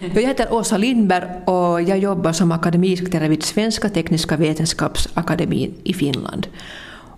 Jag 0.00 0.22
heter 0.22 0.52
Åsa 0.52 0.76
Lindberg 0.76 1.24
och 1.44 1.82
jag 1.82 1.98
jobbar 1.98 2.32
som 2.32 2.52
akademisekreterare 2.52 3.28
vid 3.28 3.42
Svenska 3.42 3.88
Tekniska 3.88 4.36
Vetenskapsakademin 4.36 5.74
i 5.84 5.94
Finland. 5.94 6.46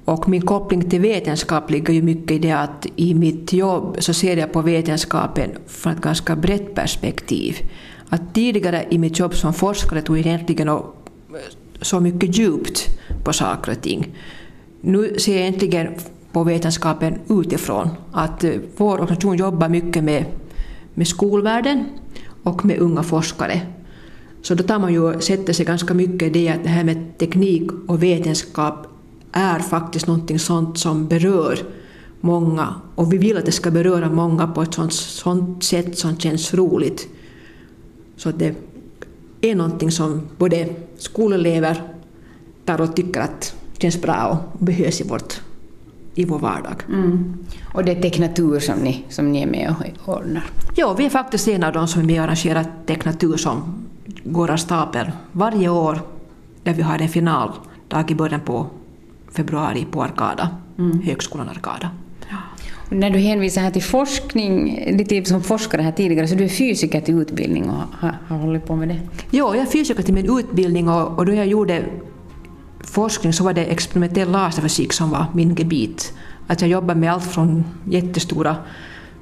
Och 0.04 0.28
min 0.28 0.42
koppling 0.42 0.90
till 0.90 1.00
vetenskap 1.00 1.70
ligger 1.70 1.94
ju 1.94 2.02
mycket 2.02 2.30
i 2.30 2.38
det 2.38 2.52
att 2.52 2.86
i 2.96 3.14
mitt 3.14 3.52
jobb 3.52 3.96
så 3.98 4.14
ser 4.14 4.36
jag 4.36 4.52
på 4.52 4.62
vetenskapen 4.62 5.50
från 5.66 5.92
ett 5.92 6.00
ganska 6.00 6.36
brett 6.36 6.74
perspektiv. 6.74 7.56
Att 8.08 8.34
tidigare 8.34 8.86
i 8.90 8.98
mitt 8.98 9.18
jobb 9.18 9.34
som 9.34 9.54
forskare 9.54 10.02
tog 10.02 10.18
jag 10.18 10.26
egentligen 10.26 10.78
så 11.80 12.00
mycket 12.00 12.38
djupt 12.38 12.88
på 13.24 13.32
saker 13.32 13.72
och 13.72 13.82
ting. 13.82 14.14
Nu 14.80 15.18
ser 15.18 15.32
jag 15.32 15.40
egentligen 15.40 15.94
på 16.32 16.44
vetenskapen 16.44 17.18
utifrån. 17.28 17.88
Att 18.12 18.44
eh, 18.44 18.52
vår 18.76 18.92
organisation 18.92 19.36
jobbar 19.36 19.68
mycket 19.68 20.04
med, 20.04 20.24
med 20.94 21.08
skolvärlden 21.08 21.84
och 22.48 22.64
med 22.64 22.78
unga 22.78 23.02
forskare. 23.02 23.60
Så 24.42 24.54
då 24.54 24.62
tar 24.62 24.78
man 24.78 24.92
ju, 24.92 25.20
sätter 25.20 25.52
sig 25.52 25.66
ganska 25.66 25.94
mycket 25.94 26.22
i 26.22 26.30
det 26.30 26.48
att 26.48 26.62
det 26.62 26.68
här 26.68 26.84
med 26.84 27.18
teknik 27.18 27.70
och 27.86 28.02
vetenskap 28.02 28.86
är 29.32 29.58
faktiskt 29.58 30.06
någonting 30.06 30.38
sånt 30.38 30.78
som 30.78 31.06
berör 31.06 31.58
många 32.20 32.74
och 32.94 33.12
vi 33.12 33.18
vill 33.18 33.36
att 33.36 33.46
det 33.46 33.52
ska 33.52 33.70
beröra 33.70 34.10
många 34.10 34.46
på 34.46 34.62
ett 34.62 34.74
sånt, 34.74 34.92
sånt 34.92 35.64
sätt 35.64 35.98
som 35.98 36.18
känns 36.18 36.54
roligt. 36.54 37.08
Så 38.16 38.28
att 38.28 38.38
det 38.38 38.54
är 39.40 39.54
någonting 39.54 39.90
som 39.90 40.22
både 40.38 40.68
skolelever 40.98 41.82
tar 42.64 42.80
och 42.80 42.96
tycker 42.96 43.20
att 43.20 43.54
känns 43.78 44.02
bra 44.02 44.38
och 44.52 44.64
behövs 44.64 45.00
i, 45.00 45.04
vårt, 45.04 45.40
i 46.14 46.24
vår 46.24 46.38
vardag. 46.38 46.82
Mm. 46.88 47.34
Och 47.74 47.84
det 47.84 47.92
är 47.92 48.02
Teknatur 48.02 48.60
som 48.60 48.78
ni, 48.78 49.04
som 49.08 49.32
ni 49.32 49.42
är 49.42 49.46
med 49.46 49.74
och 50.06 50.18
ordnar? 50.18 50.44
Ja, 50.74 50.94
vi 50.98 51.04
är 51.06 51.10
faktiskt 51.10 51.48
en 51.48 51.64
av 51.64 51.72
de 51.72 51.88
som 51.88 52.02
är 52.02 52.06
med 52.06 52.18
och 52.18 52.24
arrangerar 52.24 52.66
Teknatur 52.86 53.36
som 53.36 53.86
går 54.24 54.50
av 54.50 54.56
stapeln 54.56 55.10
varje 55.32 55.68
år 55.68 56.00
där 56.62 56.74
vi 56.74 56.82
har 56.82 56.98
en 56.98 57.08
finaldag 57.08 58.10
i 58.10 58.14
början 58.14 58.40
på 58.40 58.66
februari 59.32 59.86
på 59.90 60.02
Arkada, 60.02 60.48
mm. 60.78 61.00
Högskolan 61.02 61.48
Arkada. 61.48 61.90
När 62.90 63.10
du 63.10 63.18
hänvisar 63.18 63.62
här 63.62 63.70
till 63.70 63.82
forskning, 63.82 64.84
lite 64.98 65.24
som 65.24 65.42
forskare 65.42 65.82
här 65.82 65.92
tidigare, 65.92 66.28
så 66.28 66.34
du 66.34 66.44
är 66.44 66.48
fysiker 66.48 67.00
till 67.00 67.14
utbildning 67.18 67.70
och 67.70 67.82
har, 67.98 68.18
har 68.28 68.36
hållit 68.36 68.66
på 68.66 68.76
med 68.76 68.88
det? 68.88 69.00
Ja, 69.30 69.54
jag 69.54 69.62
är 69.62 69.66
fysiker 69.66 70.02
till 70.02 70.14
min 70.14 70.38
utbildning 70.38 70.88
och, 70.88 71.18
och 71.18 71.26
då 71.26 71.32
jag 71.32 71.46
gjorde 71.46 71.84
forskning 72.88 73.32
så 73.32 73.44
var 73.44 73.52
det 73.52 73.64
experimentell 73.64 74.30
laserfysik 74.30 74.92
som 74.92 75.10
var 75.10 75.26
min 75.34 75.54
gebit. 75.54 76.12
Att 76.46 76.60
jag 76.60 76.70
jobbade 76.70 77.00
med 77.00 77.12
allt 77.12 77.24
från 77.24 77.64
jättestora 77.90 78.56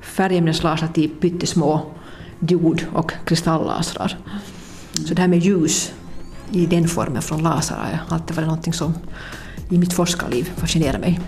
färgämneslasrar 0.00 0.89
till 0.89 1.11
pyttesmå 1.11 1.81
diod 2.41 2.87
och 2.94 3.12
kristallasrar. 3.25 4.19
Så 4.92 5.14
det 5.14 5.20
här 5.22 5.28
med 5.28 5.39
ljus 5.39 5.92
i 6.50 6.67
den 6.67 6.89
formen 6.89 7.22
från 7.22 7.42
lasrar 7.42 8.00
har 8.09 8.17
alltid 8.17 8.37
varit 8.37 8.48
något 8.48 8.75
som 8.75 8.94
i 9.70 9.78
mitt 9.78 9.92
forskarliv 9.92 10.44
fascinerar 10.56 10.98
mig. 10.98 11.20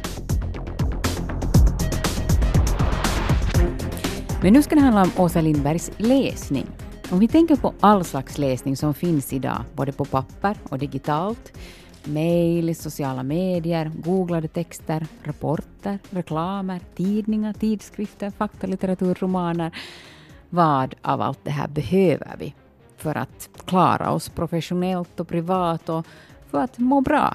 Men 4.43 4.53
nu 4.53 4.63
ska 4.63 4.75
det 4.75 4.81
handla 4.81 5.03
om 5.03 5.11
Åsa 5.17 5.41
Lindbergs 5.41 5.91
läsning. 5.97 6.67
Om 7.11 7.19
vi 7.19 7.29
tänker 7.29 7.57
på 7.57 7.75
all 7.81 8.05
slags 8.05 8.39
läsning 8.39 8.77
som 8.77 8.95
finns 8.95 9.33
idag, 9.33 9.65
både 9.75 9.93
på 9.93 10.05
papper 10.05 10.57
och 10.69 10.79
digitalt, 10.79 11.53
mejl, 12.09 12.75
sociala 12.77 13.23
medier, 13.23 13.93
googlade 13.95 14.49
texter, 14.49 15.07
rapporter, 15.23 15.99
reklamer, 16.11 16.81
tidningar, 16.97 17.53
tidskrifter, 17.53 18.31
faktalitteratur, 18.31 19.19
romaner. 19.21 19.73
Vad 20.51 20.95
av 21.03 21.21
allt 21.21 21.45
det 21.45 21.51
här 21.51 21.69
behöver 21.69 22.37
vi 22.39 22.55
för 22.97 23.15
att 23.15 23.51
klara 23.65 24.11
oss 24.11 24.29
professionellt 24.29 25.21
och 25.21 25.29
privat 25.29 25.89
och 25.89 26.07
för 26.51 26.59
att 26.59 26.79
må 26.79 27.01
bra? 27.01 27.35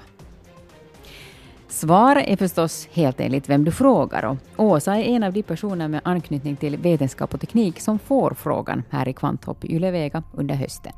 Svaret 1.67 2.27
är 2.27 2.37
förstås 2.37 2.87
helt 2.91 3.19
enligt 3.19 3.49
vem 3.49 3.63
du 3.63 3.71
frågar 3.71 4.25
och 4.25 4.37
Åsa 4.57 4.95
är 4.95 5.03
en 5.03 5.23
av 5.23 5.33
de 5.33 5.43
personer 5.43 5.87
med 5.87 6.01
anknytning 6.03 6.55
till 6.55 6.77
vetenskap 6.77 7.33
och 7.33 7.41
teknik 7.41 7.79
som 7.79 7.99
får 7.99 8.35
frågan 8.37 8.83
här 8.89 9.07
i 9.07 9.13
Kvanthopp 9.13 9.65
i 9.65 9.75
Ylevega 9.75 10.23
under 10.33 10.55
hösten. 10.55 10.91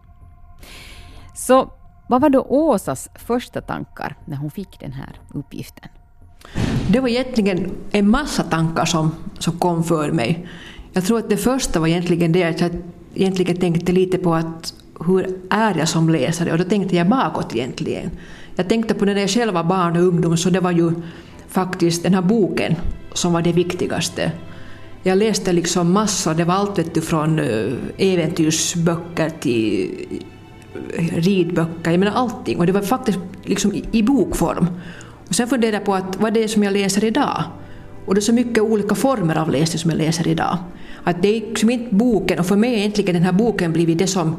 Så 1.35 1.69
vad 2.07 2.21
var 2.21 2.29
då 2.29 2.41
Åsas 2.49 3.09
första 3.15 3.61
tankar 3.61 4.15
när 4.25 4.37
hon 4.37 4.51
fick 4.51 4.79
den 4.79 4.91
här 4.91 5.19
uppgiften? 5.33 5.89
Det 6.89 6.99
var 6.99 7.09
egentligen 7.09 7.71
en 7.91 8.09
massa 8.09 8.43
tankar 8.43 8.85
som, 8.85 9.11
som 9.39 9.59
kom 9.59 9.83
för 9.83 10.11
mig. 10.11 10.47
Jag 10.93 11.05
tror 11.05 11.19
att 11.19 11.29
det 11.29 11.37
första 11.37 11.79
var 11.79 11.87
egentligen 11.87 12.31
det 12.31 12.43
att 12.43 12.61
jag 12.61 12.71
egentligen 13.15 13.57
tänkte 13.57 13.91
lite 13.91 14.17
på 14.17 14.35
att 14.35 14.73
hur 15.05 15.39
är 15.49 15.77
jag 15.77 15.89
som 15.89 16.09
läsare? 16.09 16.51
Och 16.51 16.57
då 16.57 16.63
tänkte 16.63 16.95
jag 16.95 17.09
bakåt 17.09 17.55
egentligen. 17.55 18.11
Jag 18.55 18.69
tänkte 18.69 18.93
på 18.93 19.05
när 19.05 19.15
jag 19.15 19.29
själv 19.29 19.53
var 19.53 19.63
barn 19.63 19.97
och 19.97 20.03
ungdom 20.03 20.37
så 20.37 20.49
det 20.49 20.59
var 20.59 20.71
ju 20.71 20.91
faktiskt 21.47 22.03
den 22.03 22.13
här 22.13 22.21
boken 22.21 22.75
som 23.13 23.33
var 23.33 23.41
det 23.41 23.51
viktigaste. 23.51 24.31
Jag 25.03 25.17
läste 25.17 25.53
liksom 25.53 25.91
massor, 25.91 26.33
det 26.33 26.43
var 26.43 26.53
allt 26.53 26.79
vet 26.79 26.93
du, 26.93 27.01
från 27.01 27.39
eh, 27.39 27.73
äventyrsböcker 27.97 29.29
till 29.29 29.89
ridböcker, 30.97 31.91
jag 31.91 31.99
menar 31.99 32.13
allting. 32.13 32.57
Och 32.57 32.65
det 32.65 32.71
var 32.71 32.81
faktiskt 32.81 33.19
liksom 33.43 33.73
i, 33.73 33.83
i 33.91 34.03
bokform. 34.03 34.67
Och 35.27 35.35
sen 35.35 35.47
funderade 35.47 35.77
jag 35.77 35.85
på 35.85 35.95
att 35.95 36.21
vad 36.21 36.33
det 36.33 36.43
är 36.43 36.47
som 36.47 36.63
jag 36.63 36.73
läser 36.73 37.03
idag. 37.03 37.43
Och 38.05 38.15
det 38.15 38.19
är 38.19 38.21
så 38.21 38.33
mycket 38.33 38.63
olika 38.63 38.95
former 38.95 39.37
av 39.37 39.49
läsning 39.49 39.79
som 39.79 39.91
jag 39.91 39.97
läser 39.97 40.27
idag. 40.27 40.57
Att 41.03 41.21
det 41.21 41.27
är 41.27 41.41
liksom 41.41 41.69
inte 41.69 41.95
boken, 41.95 42.39
och 42.39 42.45
för 42.45 42.55
mig 42.55 42.69
har 42.69 42.77
egentligen 42.77 43.13
den 43.13 43.23
här 43.23 43.31
boken 43.31 43.73
blivit 43.73 43.97
det 43.97 44.07
som 44.07 44.35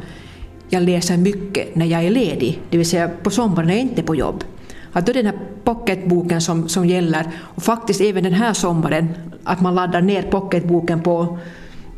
jag 0.68 0.82
läser 0.82 1.16
mycket 1.16 1.74
när 1.74 1.86
jag 1.86 2.04
är 2.04 2.10
ledig, 2.10 2.60
det 2.70 2.76
vill 2.76 2.88
säga 2.88 3.08
på 3.22 3.30
sommaren 3.30 3.68
när 3.68 3.74
jag 3.74 3.82
inte 3.82 4.00
är 4.00 4.06
på 4.06 4.14
jobb. 4.14 4.44
Att 4.92 5.06
då 5.06 5.10
är 5.10 5.14
det 5.14 5.22
den 5.22 5.32
här 5.32 5.40
pocketboken 5.64 6.40
som, 6.40 6.68
som 6.68 6.86
gäller, 6.86 7.26
och 7.36 7.62
faktiskt 7.62 8.00
även 8.00 8.24
den 8.24 8.32
här 8.32 8.52
sommaren, 8.52 9.08
att 9.44 9.60
man 9.60 9.74
laddar 9.74 10.00
ner 10.02 10.22
pocketboken 10.22 11.02
på 11.02 11.38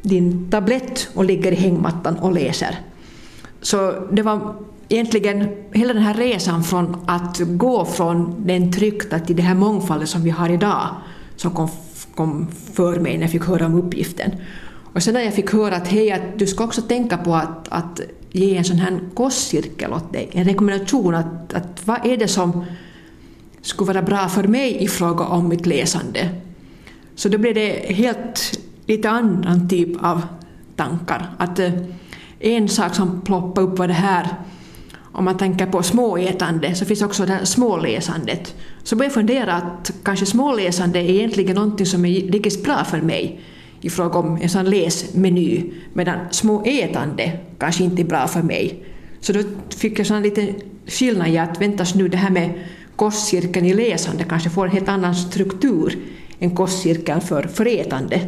din 0.02 0.50
tablett 0.50 1.08
och 1.14 1.24
ligger 1.24 1.52
i 1.52 1.54
hängmattan 1.54 2.16
och 2.16 2.32
läser. 2.32 2.78
Så 3.60 4.06
det 4.12 4.22
var 4.22 4.54
egentligen 4.88 5.48
hela 5.72 5.92
den 5.92 6.02
här 6.02 6.14
resan 6.14 6.64
från 6.64 6.96
att 7.06 7.38
gå 7.38 7.84
från 7.84 8.46
den 8.46 8.72
tryckta 8.72 9.18
till 9.18 9.36
den 9.36 9.46
här 9.46 9.54
mångfalden 9.54 10.06
som 10.06 10.22
vi 10.22 10.30
har 10.30 10.48
idag 10.50 10.88
som 11.36 11.50
kom, 11.50 11.68
kom 12.14 12.46
för 12.72 13.00
mig 13.00 13.14
när 13.14 13.22
jag 13.22 13.30
fick 13.30 13.44
höra 13.44 13.66
om 13.66 13.74
uppgiften. 13.74 14.30
Och 14.94 15.02
sen 15.02 15.14
när 15.14 15.20
jag 15.20 15.34
fick 15.34 15.52
höra 15.52 15.76
att 15.76 15.88
hej, 15.88 16.12
att 16.12 16.38
du 16.38 16.46
ska 16.46 16.64
också 16.64 16.82
tänka 16.82 17.16
på 17.16 17.34
att, 17.34 17.68
att 17.68 18.00
ge 18.30 18.56
en 18.56 18.64
sån 18.64 18.78
här 18.78 19.00
kostcirkel 19.14 19.92
åt 19.92 20.12
dig, 20.12 20.28
en 20.32 20.44
rekommendation 20.44 21.14
att, 21.14 21.54
att 21.54 21.86
vad 21.86 22.06
är 22.06 22.16
det 22.16 22.28
som 22.28 22.64
skulle 23.62 23.86
vara 23.92 24.02
bra 24.02 24.28
för 24.28 24.44
mig 24.44 24.84
i 24.84 24.88
fråga 24.88 25.24
om 25.24 25.48
mitt 25.48 25.66
läsande. 25.66 26.28
Så 27.14 27.28
då 27.28 27.38
blev 27.38 27.54
det 27.54 27.94
helt 27.94 28.60
lite 28.86 29.10
annan 29.10 29.68
typ 29.68 30.04
av 30.04 30.22
tankar. 30.76 31.30
Att 31.38 31.58
eh, 31.58 31.72
en 32.40 32.68
sak 32.68 32.94
som 32.94 33.20
ploppade 33.20 33.66
upp 33.66 33.78
var 33.78 33.88
det 33.88 33.94
här 33.94 34.28
om 35.12 35.24
man 35.24 35.38
tänker 35.38 35.66
på 35.66 35.82
småätande 35.82 36.74
så 36.74 36.84
finns 36.84 37.02
också 37.02 37.26
det 37.26 37.32
här 37.32 37.44
småläsandet. 37.44 38.54
Så 38.82 38.96
började 38.96 39.14
jag 39.14 39.14
fundera 39.14 39.54
att 39.54 39.90
kanske 40.02 40.26
småläsande 40.26 40.98
är 40.98 41.10
egentligen 41.10 41.54
någonting 41.54 41.86
som 41.86 42.04
är 42.04 42.20
riktigt 42.20 42.64
bra 42.64 42.84
för 42.84 43.00
mig 43.00 43.40
i 43.80 43.90
fråga 43.90 44.18
om 44.18 44.38
en 44.42 44.48
sån 44.48 44.70
läsmeny, 44.70 45.72
medan 45.92 46.18
småätande 46.30 47.32
kanske 47.58 47.84
inte 47.84 48.02
är 48.02 48.06
bra 48.06 48.26
för 48.28 48.42
mig. 48.42 48.84
Så 49.20 49.32
då 49.32 49.40
fick 49.76 49.98
jag 49.98 50.06
sån 50.06 50.22
liten 50.22 50.54
skillnad 50.86 51.28
i 51.28 51.38
att 51.38 51.60
väntas 51.60 51.94
nu 51.94 52.08
det 52.08 52.16
här 52.16 52.30
med 52.30 52.50
kostcirkeln 52.96 53.66
i 53.66 53.74
läsande 53.74 54.24
kanske 54.24 54.50
får 54.50 54.66
en 54.66 54.72
helt 54.72 54.88
annan 54.88 55.14
struktur 55.14 55.98
än 56.38 56.54
kostcirkeln 56.54 57.20
för, 57.20 57.42
för 57.42 57.66
ätande. 57.66 58.20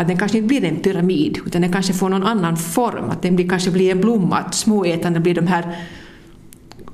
Att 0.00 0.08
den 0.08 0.16
kanske 0.16 0.38
inte 0.38 0.48
blir 0.48 0.64
en 0.64 0.76
pyramid, 0.76 1.38
utan 1.46 1.62
den 1.62 1.72
kanske 1.72 1.92
får 1.92 2.08
någon 2.08 2.22
annan 2.22 2.56
form, 2.56 3.10
att 3.10 3.22
den 3.22 3.36
blir, 3.36 3.48
kanske 3.48 3.70
blir 3.70 3.90
en 3.90 4.00
blomma, 4.00 4.36
att 4.36 4.54
småätande 4.54 5.20
blir 5.20 5.34
de 5.34 5.46
här 5.46 5.76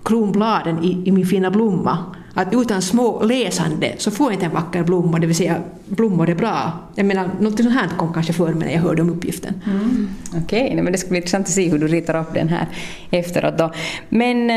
kronbladen 0.04 0.84
i, 0.84 1.02
i 1.04 1.12
min 1.12 1.26
fina 1.26 1.50
blomma. 1.50 1.98
Att 2.34 2.54
utan 2.54 2.82
små 2.82 3.22
läsande 3.22 3.94
så 3.98 4.10
får 4.10 4.26
jag 4.26 4.32
inte 4.34 4.46
en 4.46 4.52
vacker 4.52 4.82
blomma, 4.82 5.18
det 5.18 5.26
vill 5.26 5.36
säga 5.36 5.56
blommor 5.86 6.30
är 6.30 6.34
bra. 6.34 6.72
Jag 6.94 7.06
menar, 7.06 7.30
något 7.40 7.56
sånt 7.56 7.74
här 7.74 7.88
kom 7.96 8.12
kanske 8.12 8.32
för 8.32 8.54
mig 8.54 8.68
när 8.68 8.74
jag 8.74 8.82
hörde 8.82 9.02
om 9.02 9.10
uppgiften. 9.10 9.54
Mm. 9.66 10.08
Okej, 10.28 10.64
okay, 10.64 10.82
men 10.82 10.92
det 10.92 10.98
ska 10.98 11.08
bli 11.08 11.18
intressant 11.18 11.46
att 11.46 11.52
se 11.52 11.68
hur 11.68 11.78
du 11.78 11.86
ritar 11.86 12.20
upp 12.20 12.34
den 12.34 12.48
här 12.48 12.66
efteråt 13.10 13.58
då. 13.58 13.72
Men 14.08 14.50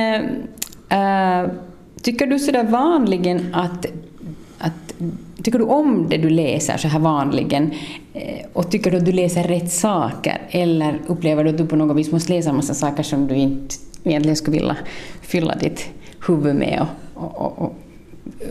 äh, 0.90 1.52
tycker 2.02 2.28
du 2.28 2.40
sådär 2.40 2.63
vanligen 2.63 3.56
att, 3.56 3.86
att 4.59 4.94
Tycker 5.44 5.59
du 5.59 5.65
om 5.65 6.09
det 6.09 6.17
du 6.17 6.29
läser 6.29 6.77
så 6.77 6.88
här 6.88 7.00
vanligen? 7.00 7.71
Eh, 8.13 8.45
och 8.53 8.71
tycker 8.71 8.91
du 8.91 8.97
att 8.97 9.06
du 9.06 9.11
läser 9.11 9.44
rätt 9.44 9.71
saker? 9.71 10.41
Eller 10.50 11.00
upplever 11.07 11.44
du 11.44 11.50
att 11.50 11.57
du 11.57 11.65
på 11.65 11.75
något 11.75 11.97
vis 11.97 12.11
måste 12.11 12.33
läsa 12.33 12.50
en 12.50 12.56
massa 12.56 12.73
saker 12.73 13.03
som 13.03 13.27
du 13.27 13.35
inte 13.35 13.75
egentligen 14.03 14.35
skulle 14.35 14.57
vilja 14.57 14.77
fylla 15.21 15.56
ditt 15.56 15.89
huvud 16.27 16.56
med 16.56 16.85
och, 17.13 17.41
och, 17.41 17.61
och, 17.61 17.75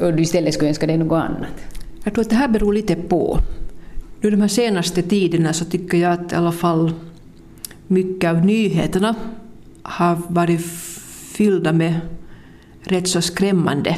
och 0.00 0.14
du 0.14 0.22
istället 0.22 0.54
skulle 0.54 0.68
önska 0.68 0.86
dig 0.86 0.98
något 0.98 1.22
annat? 1.22 1.52
Jag 2.04 2.14
tror 2.14 2.24
att 2.24 2.30
det 2.30 2.36
här 2.36 2.48
beror 2.48 2.72
lite 2.72 2.94
på. 2.94 3.38
Nu 4.20 4.30
de 4.30 4.40
här 4.40 4.48
senaste 4.48 5.02
tiderna 5.02 5.52
så 5.52 5.64
tycker 5.64 5.98
jag 5.98 6.12
att 6.12 6.32
i 6.32 6.34
alla 6.34 6.52
fall 6.52 6.92
mycket 7.86 8.30
av 8.30 8.44
nyheterna 8.44 9.14
har 9.82 10.18
varit 10.28 10.66
fyllda 11.32 11.72
med 11.72 12.00
rätt 12.80 13.08
så 13.08 13.22
skrämmande 13.22 13.96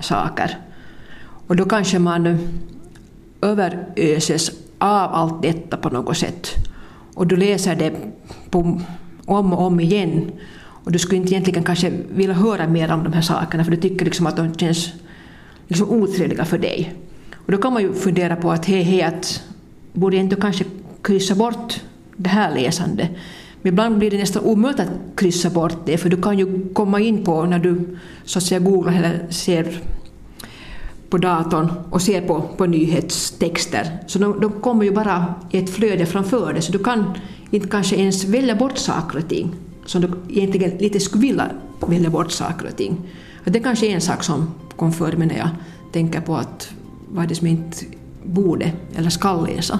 saker. 0.00 0.58
Och 1.46 1.56
då 1.56 1.64
kanske 1.64 1.98
man 1.98 2.26
eh, 2.26 2.36
överöses 3.40 4.50
av 4.78 5.14
allt 5.14 5.42
detta 5.42 5.76
på 5.76 5.88
något 5.88 6.16
sätt. 6.16 6.54
Och 7.14 7.26
du 7.26 7.36
läser 7.36 7.76
det 7.76 7.92
på, 8.50 8.80
om 9.26 9.52
och 9.52 9.66
om 9.66 9.80
igen. 9.80 10.30
Och 10.84 10.92
du 10.92 10.98
skulle 10.98 11.20
inte 11.20 11.32
egentligen 11.32 11.64
kanske 11.64 11.92
vilja 12.14 12.34
höra 12.34 12.68
mer 12.68 12.92
om 12.92 13.04
de 13.04 13.12
här 13.12 13.22
sakerna 13.22 13.64
för 13.64 13.70
du 13.70 13.76
tycker 13.76 14.04
liksom 14.04 14.26
att 14.26 14.36
de 14.36 14.54
känns 14.54 14.92
liksom 15.68 15.90
otrevliga 15.90 16.44
för 16.44 16.58
dig. 16.58 16.94
Och 17.34 17.52
då 17.52 17.58
kan 17.58 17.72
man 17.72 17.82
ju 17.82 17.92
fundera 17.92 18.36
på 18.36 18.50
att 18.50 18.66
hej, 18.66 18.82
hej, 18.82 19.02
att 19.02 19.42
borde 19.92 20.16
jag 20.16 20.24
inte 20.24 20.36
kanske 20.36 20.64
kryssa 21.02 21.34
bort 21.34 21.80
det 22.16 22.28
här 22.28 22.54
läsandet? 22.54 23.10
Men 23.62 23.72
ibland 23.72 23.98
blir 23.98 24.10
det 24.10 24.18
nästan 24.18 24.44
omöjligt 24.44 24.80
att 24.80 25.16
kryssa 25.16 25.50
bort 25.50 25.86
det 25.86 25.98
för 25.98 26.08
du 26.08 26.22
kan 26.22 26.38
ju 26.38 26.74
komma 26.74 27.00
in 27.00 27.24
på 27.24 27.44
när 27.44 27.58
du 27.58 27.98
så 28.24 28.38
att 28.38 28.42
säga 28.42 28.60
googlar 28.60 28.92
eller 28.92 29.26
ser 29.30 29.80
på 31.14 31.18
datorn 31.18 31.70
och 31.90 32.02
ser 32.02 32.20
på, 32.20 32.42
på 32.56 32.66
nyhetstexter. 32.66 33.98
Så 34.06 34.18
de, 34.18 34.40
de 34.40 34.52
kommer 34.52 34.84
ju 34.84 34.90
bara 34.90 35.34
i 35.50 35.58
ett 35.58 35.70
flöde 35.70 36.06
framför 36.06 36.52
dig 36.52 36.62
så 36.62 36.72
du 36.72 36.78
kan 36.78 37.04
inte 37.50 37.68
kanske 37.68 37.96
ens 37.96 38.24
välja 38.24 38.56
bort 38.56 38.78
saker 38.78 39.18
och 39.18 39.28
ting 39.28 39.54
som 39.86 40.00
du 40.00 40.08
egentligen 40.28 40.78
lite 40.78 41.00
skulle 41.00 41.22
vilja 41.22 41.50
välja 41.86 42.10
bort 42.10 42.30
saker 42.30 42.66
och 42.66 42.76
ting. 42.76 42.96
Det 43.44 43.58
är 43.58 43.62
kanske 43.62 43.86
en 43.86 44.00
sak 44.00 44.24
som 44.24 44.54
kom 44.76 44.92
för 44.92 45.12
mig 45.12 45.26
när 45.26 45.38
jag 45.38 45.48
tänker 45.92 46.20
på 46.20 46.36
att 46.36 46.68
vad 47.08 47.24
är 47.24 47.28
det 47.28 47.34
som 47.34 47.46
jag 47.46 47.56
inte 47.56 47.84
borde 48.24 48.72
eller 48.96 49.10
ska 49.10 49.40
läsa. 49.40 49.78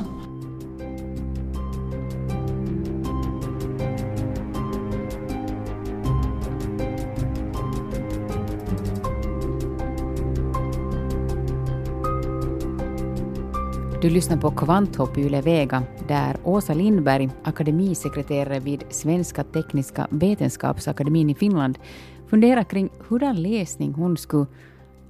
Du 14.04 14.10
lyssnar 14.10 14.36
på 14.36 14.50
Kvanthopp 14.50 15.18
Yle 15.18 15.40
Vega 15.40 15.82
där 16.08 16.36
Åsa 16.44 16.74
Lindberg, 16.74 17.30
akademisekreterare 17.42 18.60
vid 18.60 18.84
Svenska 18.90 19.44
Tekniska 19.44 20.06
Vetenskapsakademin 20.10 21.30
i 21.30 21.34
Finland, 21.34 21.78
funderar 22.26 22.64
kring 22.64 22.88
hurdan 23.08 23.42
läsning 23.42 23.92
hon 23.92 24.16
skulle, 24.16 24.46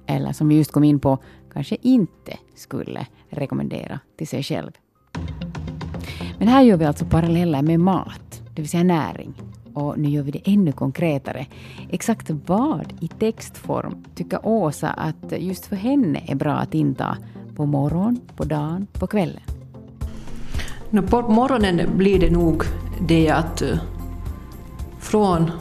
eller 0.07 0.31
som 0.31 0.47
vi 0.47 0.55
just 0.55 0.71
kom 0.71 0.83
in 0.83 0.99
på, 0.99 1.17
kanske 1.53 1.77
inte 1.81 2.37
skulle 2.55 3.07
rekommendera 3.29 3.99
till 4.17 4.27
sig 4.27 4.43
själv. 4.43 4.71
Men 6.39 6.47
här 6.47 6.61
gör 6.61 6.77
vi 6.77 6.85
alltså 6.85 7.05
paralleller 7.05 7.61
med 7.61 7.79
mat, 7.79 8.43
det 8.55 8.61
vill 8.61 8.69
säga 8.69 8.83
näring. 8.83 9.33
Och 9.73 9.99
nu 9.99 10.09
gör 10.09 10.23
vi 10.23 10.31
det 10.31 10.41
ännu 10.45 10.71
konkretare. 10.71 11.45
Exakt 11.89 12.29
vad 12.29 12.93
i 13.01 13.07
textform 13.07 14.05
tycker 14.15 14.47
Åsa 14.47 14.89
att 14.89 15.33
just 15.39 15.65
för 15.65 15.75
henne 15.75 16.23
är 16.27 16.35
bra 16.35 16.53
att 16.53 16.73
inta 16.73 17.17
på 17.55 17.65
morgonen, 17.65 18.21
på 18.35 18.43
dagen, 18.43 18.87
på 18.93 19.07
kvällen? 19.07 19.41
No, 20.89 21.01
på 21.01 21.21
morgonen 21.21 21.97
blir 21.97 22.19
det 22.19 22.29
nog 22.29 22.63
det 23.07 23.29
att 23.29 23.61
uh, 23.61 23.77
från 24.99 25.51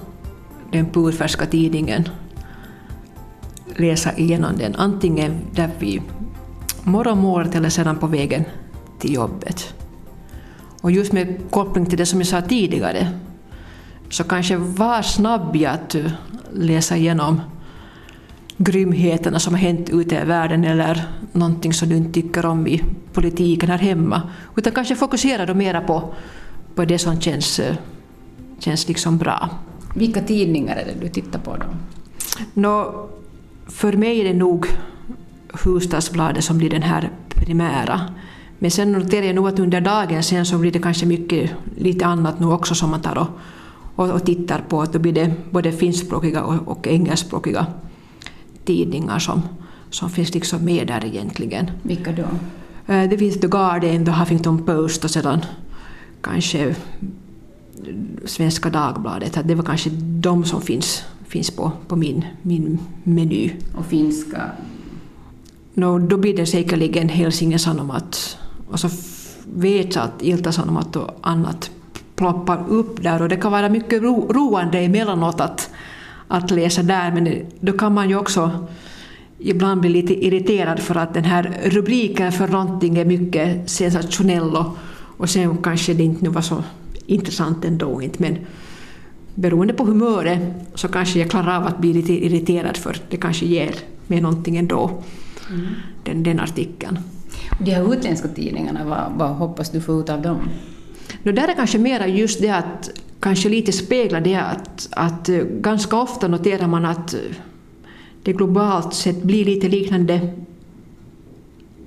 den 0.73 0.87
purfärska 0.87 1.47
tidningen 1.47 2.09
läsa 3.77 4.17
igenom 4.17 4.57
den, 4.59 4.75
antingen 4.77 5.41
där 5.53 5.71
vid 5.79 6.03
morgonmålet 6.83 7.55
eller 7.55 7.69
sedan 7.69 7.99
på 7.99 8.07
vägen 8.07 8.45
till 8.99 9.15
jobbet. 9.15 9.75
Och 10.81 10.91
just 10.91 11.13
med 11.13 11.51
koppling 11.51 11.87
till 11.87 11.99
det 11.99 12.07
som 12.07 12.21
jag 12.21 12.27
sa 12.27 12.43
tidigare, 12.43 13.09
så 14.11 14.25
kanske 14.25 14.57
var 14.57 15.03
snabb 15.03 15.57
i 15.57 15.67
att 15.67 15.95
eh, 15.95 16.11
läsa 16.53 16.97
igenom 16.97 17.41
grymheterna 18.57 19.39
som 19.39 19.55
har 19.55 19.61
hänt 19.61 19.91
ute 19.91 20.15
i 20.15 20.25
världen 20.25 20.65
eller 20.65 21.05
någonting 21.33 21.73
som 21.73 21.89
du 21.89 21.97
inte 21.97 22.13
tycker 22.13 22.47
om 22.47 22.67
i 22.67 22.83
politiken 23.13 23.71
här 23.71 23.79
hemma. 23.79 24.23
Utan 24.57 24.73
kanske 24.73 24.97
fokusera 24.97 25.47
då 25.47 25.55
mera 25.55 25.81
på, 25.81 26.15
på 26.75 26.85
det 26.85 26.99
som 26.99 27.21
känns, 27.21 27.59
eh, 27.59 27.77
känns 28.59 28.89
liksom 28.89 29.19
bra. 29.19 29.51
Vilka 29.95 30.21
tidningar 30.21 30.77
är 30.77 30.85
det 30.85 31.01
du 31.01 31.09
tittar 31.09 31.39
på 31.39 31.57
då? 31.57 31.67
Nå, 32.55 33.07
för 33.67 33.93
mig 33.93 34.21
är 34.21 34.25
det 34.25 34.35
nog 34.35 34.67
Hufvudstadsbladet 35.53 36.45
som 36.45 36.59
blir 36.59 36.71
den 36.71 36.83
här 36.83 37.11
primära. 37.29 38.01
Men 38.59 38.71
sen 38.71 38.93
noterar 38.93 39.27
jag 39.27 39.35
nog 39.35 39.49
att 39.49 39.59
under 39.59 39.81
dagen 39.81 40.23
sen 40.23 40.47
så 40.47 40.59
blir 40.59 40.73
det 40.73 40.79
kanske 40.79 41.07
mycket 41.07 41.51
lite 41.77 42.07
annat 42.07 42.41
nu 42.41 42.47
också 42.47 42.75
som 42.75 42.91
man 42.91 43.03
tar 43.03 43.19
och, 43.19 43.29
och, 43.95 44.11
och 44.11 44.27
tittar 44.27 44.65
på. 44.69 44.85
Då 44.85 44.99
blir 44.99 45.13
det 45.13 45.33
både 45.51 45.73
finskspråkiga 45.73 46.43
och, 46.43 46.69
och 46.69 46.87
engelskspråkiga 46.87 47.67
tidningar 48.65 49.19
som, 49.19 49.43
som 49.91 50.11
finns 50.11 50.35
liksom 50.35 50.65
med 50.65 50.87
där 50.87 51.05
egentligen. 51.05 51.71
Vilka 51.83 52.13
då? 52.13 52.29
Eh, 52.93 53.09
det 53.11 53.19
finns 53.19 53.41
The 53.41 53.47
Guardian, 53.47 54.05
The 54.05 54.11
Huffington 54.11 54.65
Post 54.65 55.05
och 55.05 55.11
sedan 55.11 55.41
kanske 56.21 56.75
Svenska 58.25 58.71
Dagbladet. 58.71 59.39
Det 59.45 59.55
var 59.55 59.65
kanske 59.65 59.91
de 60.01 60.45
som 60.45 60.61
finns, 60.61 61.03
finns 61.27 61.51
på, 61.51 61.73
på 61.89 61.97
min, 61.97 62.25
min 62.43 62.79
meny. 63.03 63.53
Och 63.75 63.87
finska? 63.87 64.51
No, 65.75 65.99
då 65.99 66.17
blir 66.17 66.37
det 66.37 66.47
säkerligen 66.47 67.09
Helsingin 67.09 67.59
Sanomat. 67.59 68.39
Och 68.71 68.81
så 68.81 68.89
vet 69.55 69.95
jag 69.95 70.05
att 70.05 70.23
Ilta 70.23 70.53
Sanomat 70.53 70.97
och 70.97 71.11
annat 71.21 71.71
ploppar 72.17 72.65
upp 72.69 73.03
där 73.03 73.23
och 73.23 73.29
det 73.29 73.37
kan 73.37 73.53
vara 73.53 73.69
mycket 73.69 74.03
ro, 74.03 74.33
roande 74.33 74.79
emellanåt 74.79 75.41
att, 75.41 75.71
att 76.35 76.51
läsa 76.51 76.83
där 76.83 77.13
men 77.13 77.47
då 77.61 77.73
kan 77.73 77.95
man 77.95 78.09
ju 78.09 78.17
också 78.17 78.67
ibland 79.39 79.81
bli 79.81 79.91
lite 79.91 80.27
irriterad 80.27 80.81
för 80.81 80.95
att 80.95 81.15
den 81.15 81.25
här 81.25 81.61
rubriken 81.65 82.33
för 82.33 82.49
någonting 82.49 82.99
är 82.99 83.05
mycket 83.05 83.71
sensationell 83.71 84.57
och, 84.57 84.77
och 85.17 85.31
sen 85.31 85.57
kanske 85.57 85.95
det 85.95 86.03
inte 86.03 86.25
nu 86.25 86.31
var 86.31 86.43
så 86.43 86.65
intressant 87.07 87.65
ändå 87.65 88.03
inte 88.03 88.23
men 88.23 88.39
beroende 89.35 89.75
på 89.75 89.85
humöret 89.85 90.39
så 90.75 90.89
kanske 90.89 91.19
jag 91.19 91.31
klarar 91.31 91.57
av 91.57 91.67
att 91.67 91.79
bli 91.79 91.93
lite 91.93 92.13
irriterad 92.13 92.77
för 92.77 92.97
det 93.09 93.17
kanske 93.17 93.47
ger 93.47 93.75
mig 94.07 94.21
någonting 94.21 94.57
ändå, 94.57 95.03
mm. 95.51 95.67
den, 96.05 96.23
den 96.23 96.41
artikeln. 96.41 96.99
De 97.59 97.71
här 97.71 97.95
utländska 97.95 98.29
tidningarna, 98.29 98.85
vad, 98.85 99.13
vad 99.19 99.37
hoppas 99.37 99.71
du 99.71 99.81
få 99.81 100.01
ut 100.01 100.11
av 100.11 100.23
dem? 100.23 100.39
No, 101.23 101.33
där 101.33 101.49
är 101.49 101.55
kanske 101.55 101.79
mera 101.79 102.07
just 102.07 102.41
det 102.41 102.51
att 102.51 102.91
kanske 103.25 103.49
lite 103.49 103.73
speglar 103.73 104.21
det 104.21 104.35
att, 104.35 104.89
att 104.91 105.29
eh, 105.29 105.37
ganska 105.45 105.97
ofta 105.97 106.29
noterar 106.29 106.67
man 106.67 106.85
att 106.85 107.15
eh, 107.15 107.21
det 108.23 108.33
globalt 108.33 108.95
sett 108.95 109.23
blir 109.23 109.45
lite 109.45 109.69
liknande 109.69 110.33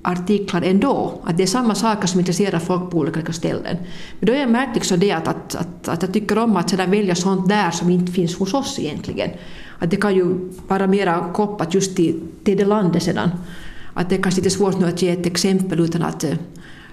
artiklar 0.01 0.61
ändå. 0.61 1.21
Att 1.23 1.37
det 1.37 1.43
är 1.43 1.47
samma 1.47 1.75
saker 1.75 2.07
som 2.07 2.19
intresserar 2.19 2.59
folk 2.59 2.91
på 2.91 2.97
olika 2.97 3.33
ställen. 3.33 3.77
Men 4.19 4.27
då 4.27 4.33
är 4.33 4.39
jag 4.39 4.51
märkt 4.51 4.75
liksom 4.75 4.99
det 4.99 5.11
att, 5.11 5.27
att, 5.27 5.55
att, 5.55 5.87
att 5.87 6.01
jag 6.01 6.13
tycker 6.13 6.37
om 6.37 6.55
att 6.55 6.69
sedan 6.69 6.91
välja 6.91 7.15
sånt 7.15 7.49
där 7.49 7.71
som 7.71 7.89
inte 7.89 8.11
finns 8.11 8.35
hos 8.35 8.53
oss 8.53 8.79
egentligen. 8.79 9.29
Att 9.79 9.91
det 9.91 9.97
kan 9.97 10.15
ju 10.15 10.49
vara 10.67 10.87
mera 10.87 11.29
kopplat 11.33 11.73
just 11.73 11.95
till, 11.95 12.21
till 12.43 12.57
det 12.57 12.65
landet 12.65 13.03
sedan. 13.03 13.29
Att 13.93 14.09
det 14.09 14.15
är 14.15 14.21
kanske 14.21 14.41
lite 14.41 14.55
svårt 14.55 14.79
nu 14.79 14.87
att 14.87 15.01
ge 15.01 15.09
ett 15.09 15.25
exempel 15.25 15.79
utan 15.79 16.03
att, 16.03 16.23
eh, 16.23 16.35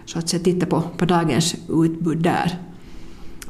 så 0.05 0.19
att 0.19 0.29
säga, 0.29 0.43
titta 0.43 0.67
på, 0.67 0.83
på 0.97 1.05
dagens 1.05 1.55
utbud 1.69 2.19
där. 2.19 2.59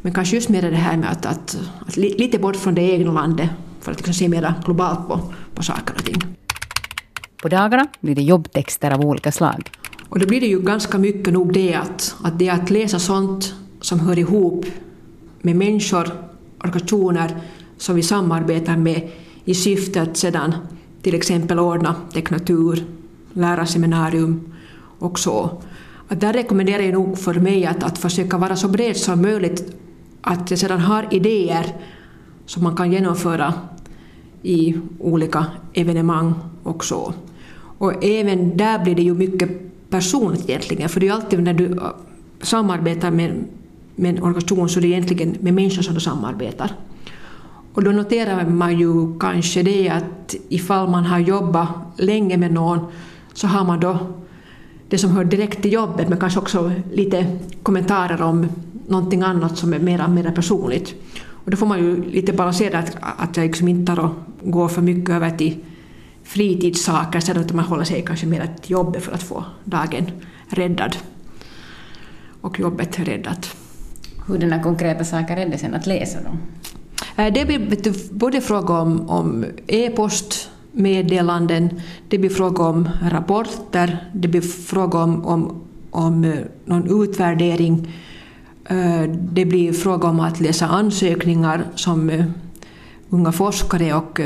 Men 0.04 0.12
kanske 0.12 0.36
just 0.36 0.48
med 0.48 0.64
det 0.64 0.76
här 0.76 0.96
med 0.96 1.10
att, 1.10 1.26
att, 1.26 1.58
att 1.86 1.96
lite 1.96 2.38
bort 2.38 2.56
från 2.56 2.74
det 2.74 2.82
egna 2.82 3.12
landet 3.12 3.50
för 3.80 3.92
att 3.92 3.98
liksom 3.98 4.14
se 4.14 4.28
mer 4.28 4.54
globalt 4.64 5.08
på, 5.08 5.20
på 5.54 5.62
saker 5.62 5.94
och 5.94 6.04
ting. 6.04 6.36
På 7.42 7.48
dagarna 7.48 7.86
blir 8.00 8.14
det 8.14 8.22
jobbtexter 8.22 8.90
av 8.90 9.00
olika 9.00 9.32
slag. 9.32 9.70
Och 10.08 10.18
då 10.18 10.26
blir 10.26 10.40
det 10.40 10.46
ju 10.46 10.60
ganska 10.60 10.98
mycket 10.98 11.32
nog 11.32 11.52
det 11.52 11.74
att, 11.74 12.16
att 12.22 12.38
det 12.38 12.48
att 12.48 12.70
läsa 12.70 12.98
sånt 12.98 13.54
som 13.80 14.00
hör 14.00 14.18
ihop 14.18 14.66
med 15.42 15.56
människor, 15.56 16.10
organisationer 16.58 17.36
som 17.78 17.96
vi 17.96 18.02
samarbetar 18.02 18.76
med 18.76 19.10
i 19.44 19.54
syfte 19.54 20.02
att 20.02 20.16
sedan 20.16 20.54
till 21.02 21.14
exempel 21.14 21.58
ordna 21.58 21.94
teknatur, 22.12 22.84
lärarseminarium 23.32 24.54
och 24.98 25.18
så. 25.18 25.62
Att 26.08 26.20
där 26.20 26.32
rekommenderar 26.32 26.82
jag 26.82 26.94
nog 26.94 27.18
för 27.18 27.34
mig 27.34 27.66
att, 27.66 27.82
att 27.82 27.98
försöka 27.98 28.38
vara 28.38 28.56
så 28.56 28.68
bred 28.68 28.96
som 28.96 29.22
möjligt, 29.22 29.74
att 30.26 30.50
jag 30.50 30.58
sedan 30.58 30.80
har 30.80 31.06
idéer 31.10 31.66
som 32.46 32.62
man 32.62 32.76
kan 32.76 32.92
genomföra 32.92 33.54
i 34.42 34.74
olika 34.98 35.46
evenemang 35.72 36.34
och 36.62 36.84
så. 36.84 37.14
Och 37.78 38.04
även 38.04 38.56
där 38.56 38.78
blir 38.78 38.94
det 38.94 39.02
ju 39.02 39.14
mycket 39.14 39.50
personligt 39.90 40.48
egentligen, 40.48 40.88
för 40.88 41.00
det 41.00 41.06
är 41.06 41.08
ju 41.08 41.14
alltid 41.14 41.42
när 41.42 41.54
du 41.54 41.66
äh, 41.66 41.82
samarbetar 42.42 43.10
med, 43.10 43.44
med 43.96 44.16
en 44.16 44.22
organisation 44.22 44.68
så 44.68 44.78
är 44.78 44.82
det 44.82 44.88
egentligen 44.88 45.36
med 45.40 45.54
människor 45.54 45.82
som 45.82 45.94
du 45.94 46.00
samarbetar. 46.00 46.72
Och 47.74 47.84
då 47.84 47.90
noterar 47.90 48.46
man 48.46 48.78
ju 48.78 49.18
kanske 49.18 49.62
det 49.62 49.88
att 49.88 50.34
ifall 50.48 50.88
man 50.88 51.04
har 51.04 51.18
jobbat 51.18 51.68
länge 51.96 52.36
med 52.36 52.52
någon 52.52 52.78
så 53.32 53.46
har 53.46 53.64
man 53.64 53.80
då 53.80 53.98
det 54.88 54.98
som 54.98 55.10
hör 55.10 55.24
direkt 55.24 55.62
till 55.62 55.72
jobbet 55.72 56.08
men 56.08 56.18
kanske 56.18 56.40
också 56.40 56.72
lite 56.92 57.26
kommentarer 57.62 58.22
om 58.22 58.46
någonting 58.88 59.22
annat 59.22 59.58
som 59.58 59.74
är 59.74 59.78
mera, 59.78 60.08
mera 60.08 60.32
personligt. 60.32 60.94
Och 61.44 61.50
då 61.50 61.56
får 61.56 61.66
man 61.66 61.78
ju 61.78 62.10
lite 62.10 62.32
balansera 62.32 62.78
att, 62.78 62.96
att 63.00 63.36
jag 63.36 63.46
liksom 63.46 63.68
inte 63.68 63.94
tar 63.94 64.04
och 64.04 64.14
går 64.42 64.68
för 64.68 64.82
mycket 64.82 65.10
över 65.10 65.30
till 65.30 65.56
fritidssaker 66.24 67.20
så 67.20 67.40
att 67.40 67.52
man 67.52 67.64
håller 67.64 67.84
sig 67.84 68.04
kanske 68.06 68.26
mer 68.26 68.48
till 68.62 68.70
jobbet 68.70 69.02
för 69.02 69.12
att 69.12 69.22
få 69.22 69.44
dagen 69.64 70.10
räddad 70.48 70.96
och 72.40 72.60
jobbet 72.60 72.98
räddat. 72.98 73.56
Hurdana 74.26 74.62
konkreta 74.62 75.04
saker 75.04 75.36
är 75.36 75.48
det 75.48 75.58
sen 75.58 75.74
att 75.74 75.86
läsa 75.86 76.18
då? 76.20 76.36
Eh, 77.22 77.32
det 77.32 77.44
blir 77.44 78.14
både 78.14 78.40
fråga 78.40 78.74
om, 78.74 79.10
om 79.10 79.44
e-post, 79.66 80.50
meddelanden, 80.74 81.80
det 82.08 82.18
blir 82.18 82.30
fråga 82.30 82.64
om 82.64 82.88
rapporter, 83.10 84.08
det 84.12 84.28
blir 84.28 84.40
fråga 84.40 84.98
om, 84.98 85.24
om, 85.24 85.62
om 85.90 86.24
eh, 86.24 86.38
någon 86.64 87.02
utvärdering, 87.02 87.94
eh, 88.64 89.02
det 89.32 89.44
blir 89.44 89.72
fråga 89.72 90.08
om 90.08 90.20
att 90.20 90.40
läsa 90.40 90.66
ansökningar 90.66 91.64
som 91.74 92.10
eh, 92.10 92.24
unga 93.08 93.32
forskare 93.32 93.94
och 93.94 94.20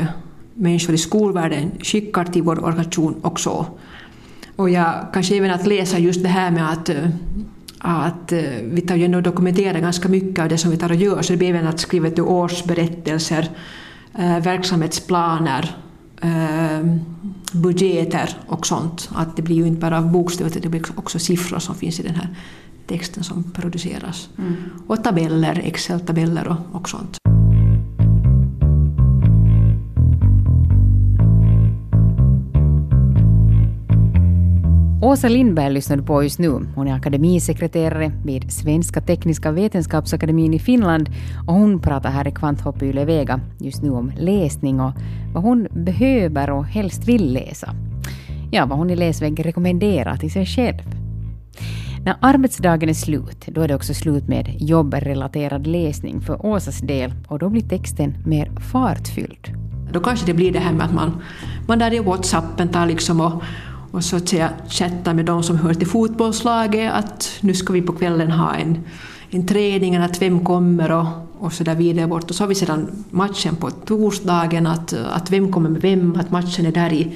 människor 0.53 0.95
i 0.95 0.97
skolvärlden 0.97 1.71
skickar 1.81 2.25
till 2.25 2.43
vår 2.43 2.65
organisation 2.65 3.15
och 3.21 3.39
så. 3.39 3.65
Och 4.55 4.69
jag, 4.69 4.93
kanske 5.13 5.37
även 5.37 5.51
att 5.51 5.67
läsa 5.67 5.99
just 5.99 6.23
det 6.23 6.29
här 6.29 6.51
med 6.51 6.71
att, 6.71 6.89
att 7.79 8.33
vi 8.63 8.81
tar 8.81 8.95
ju 8.95 9.05
ändå 9.05 9.21
dokumenterar 9.21 9.79
ganska 9.79 10.09
mycket 10.09 10.43
av 10.43 10.49
det 10.49 10.57
som 10.57 10.71
vi 10.71 10.77
tar 10.77 10.89
och 10.89 10.95
gör, 10.95 11.21
så 11.21 11.33
det 11.33 11.37
blir 11.37 11.49
även 11.49 11.67
att 11.67 11.79
skriva 11.79 12.09
till 12.09 12.23
årsberättelser, 12.23 13.49
verksamhetsplaner, 14.41 15.75
budgeter 17.51 18.37
och 18.47 18.67
sånt. 18.67 19.09
Att 19.15 19.35
det 19.35 19.41
blir 19.41 19.55
ju 19.55 19.67
inte 19.67 19.79
bara 19.79 20.01
bokstäver, 20.01 20.59
det 20.61 20.69
blir 20.69 20.83
också 20.95 21.19
siffror 21.19 21.59
som 21.59 21.75
finns 21.75 21.99
i 21.99 22.03
den 22.03 22.15
här 22.15 22.35
texten 22.87 23.23
som 23.23 23.43
produceras. 23.43 24.29
Mm. 24.37 24.55
Och 24.87 25.03
tabeller, 25.03 25.61
Excel-tabeller 25.63 26.47
och, 26.47 26.75
och 26.75 26.89
sånt. 26.89 27.17
Åsa 35.01 35.29
Lindberg 35.29 35.73
lyssnar 35.73 35.97
du 35.97 36.03
på 36.03 36.23
just 36.23 36.39
nu. 36.39 36.67
Hon 36.75 36.87
är 36.87 36.95
akademisekreterare 36.95 38.11
vid 38.25 38.51
Svenska 38.51 39.01
Tekniska 39.01 39.51
Vetenskapsakademin 39.51 40.53
i 40.53 40.59
Finland 40.59 41.09
och 41.47 41.53
hon 41.53 41.81
pratar 41.81 42.09
här 42.09 42.27
i 42.27 42.31
Kvanthopp 42.31 42.83
Yle 42.83 43.05
Vega 43.05 43.39
just 43.59 43.83
nu 43.83 43.89
om 43.89 44.11
läsning 44.17 44.79
och 44.81 44.91
vad 45.33 45.43
hon 45.43 45.67
behöver 45.71 46.49
och 46.49 46.65
helst 46.65 47.07
vill 47.07 47.33
läsa. 47.33 47.75
Ja, 48.51 48.65
vad 48.65 48.77
hon 48.77 48.89
i 48.89 48.95
läsväg 48.95 49.45
rekommenderar 49.45 50.17
till 50.17 50.31
sig 50.31 50.45
själv. 50.45 50.83
När 52.03 52.15
arbetsdagen 52.21 52.89
är 52.89 52.93
slut, 52.93 53.45
då 53.47 53.61
är 53.61 53.67
det 53.67 53.75
också 53.75 53.93
slut 53.93 54.27
med 54.27 54.55
jobbrelaterad 54.59 55.67
läsning 55.67 56.21
för 56.21 56.45
Åsas 56.45 56.79
del 56.79 57.13
och 57.27 57.39
då 57.39 57.49
blir 57.49 57.61
texten 57.61 58.17
mer 58.25 58.51
fartfylld. 58.71 59.53
Då 59.91 59.99
kanske 59.99 60.25
det 60.25 60.33
blir 60.33 60.51
det 60.51 60.59
här 60.59 60.73
med 60.73 60.85
att 60.85 60.93
man, 60.93 61.21
man 61.67 61.79
där 61.79 61.93
i 61.93 61.99
Whatsappen 61.99 62.67
tar 62.67 62.85
liksom 62.85 63.21
och 63.21 63.43
och 63.91 64.03
så 64.03 64.15
att 64.15 64.29
säga 64.29 64.49
chatta 64.69 65.13
med 65.13 65.25
de 65.25 65.43
som 65.43 65.57
hör 65.57 65.73
till 65.73 65.87
fotbollslaget 65.87 66.93
att 66.93 67.37
nu 67.41 67.53
ska 67.53 67.73
vi 67.73 67.81
på 67.81 67.93
kvällen 67.93 68.31
ha 68.31 68.55
en, 68.55 68.77
en 69.29 69.47
träning, 69.47 69.95
att 69.95 70.21
vem 70.21 70.45
kommer 70.45 70.91
och, 70.91 71.05
och 71.39 71.53
så 71.53 71.63
där 71.63 71.75
vidare 71.75 72.07
bort. 72.07 72.29
Och 72.29 72.35
så 72.35 72.43
har 72.43 72.47
vi 72.47 72.55
sedan 72.55 73.05
matchen 73.09 73.55
på 73.55 73.69
torsdagen, 73.69 74.67
att, 74.67 74.93
att 74.93 75.31
vem 75.31 75.51
kommer 75.51 75.69
med 75.69 75.81
vem, 75.81 76.15
att 76.19 76.31
matchen 76.31 76.65
är 76.65 76.71
där 76.71 76.93
i, 76.93 77.15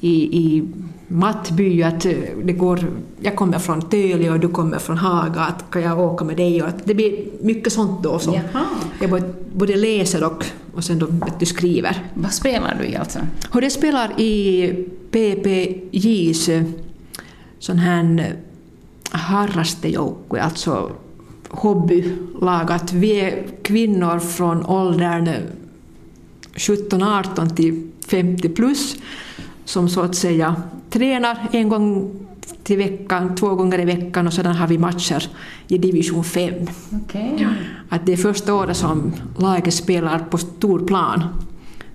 i, 0.00 0.38
i 0.38 0.68
Mattby, 1.08 1.82
att 1.82 2.06
det 2.42 2.52
går, 2.52 2.80
jag 3.20 3.36
kommer 3.36 3.58
från 3.58 3.82
Töle 3.82 4.30
och 4.30 4.40
du 4.40 4.48
kommer 4.48 4.78
från 4.78 4.98
Haga, 4.98 5.40
att 5.40 5.70
kan 5.70 5.82
jag 5.82 6.00
åka 6.00 6.24
med 6.24 6.36
dig? 6.36 6.62
Och 6.62 6.68
att 6.68 6.84
det 6.84 6.94
blir 6.94 7.26
mycket 7.40 7.72
sånt 7.72 8.02
då 8.02 8.18
som 8.18 8.34
Jaha. 8.34 8.64
jag 9.00 9.22
både 9.52 9.76
läser 9.76 10.24
och, 10.24 10.44
och 10.74 10.84
sen 10.84 10.98
då 10.98 11.06
du 11.38 11.46
skriver. 11.46 12.04
Vad 12.14 12.32
spelar 12.32 12.78
du 12.80 12.86
i 12.86 12.96
alltså? 12.96 13.18
Och 13.50 13.60
det 13.60 13.70
spelar 13.70 14.20
i 14.20 14.70
PPJs 15.10 16.50
sån 17.58 17.78
här 17.78 18.36
harrastejoukkue, 19.10 20.42
alltså 20.42 20.92
hobbylag, 21.48 22.72
att 22.72 22.92
vi 22.92 23.20
är 23.20 23.46
kvinnor 23.62 24.18
från 24.18 24.66
åldern 24.66 25.28
17-18 26.54 27.54
till 27.54 27.90
50 28.08 28.48
plus 28.48 28.96
som 29.68 29.88
så 29.88 30.00
att 30.00 30.14
säga 30.14 30.56
tränar 30.90 31.38
en 31.52 31.68
gång 31.68 32.10
till 32.62 32.78
veckan, 32.78 33.34
två 33.34 33.54
gånger 33.54 33.80
i 33.80 33.84
veckan 33.84 34.26
och 34.26 34.32
sedan 34.32 34.56
har 34.56 34.66
vi 34.66 34.78
matcher 34.78 35.28
i 35.68 35.78
division 35.78 36.24
5. 36.24 36.54
Okay. 37.04 37.46
Att 37.88 38.06
det 38.06 38.12
är 38.12 38.16
första 38.16 38.54
året 38.54 38.76
som 38.76 39.12
laget 39.38 39.74
spelar 39.74 40.18
på 40.18 40.38
stor 40.38 40.86
plan 40.86 41.24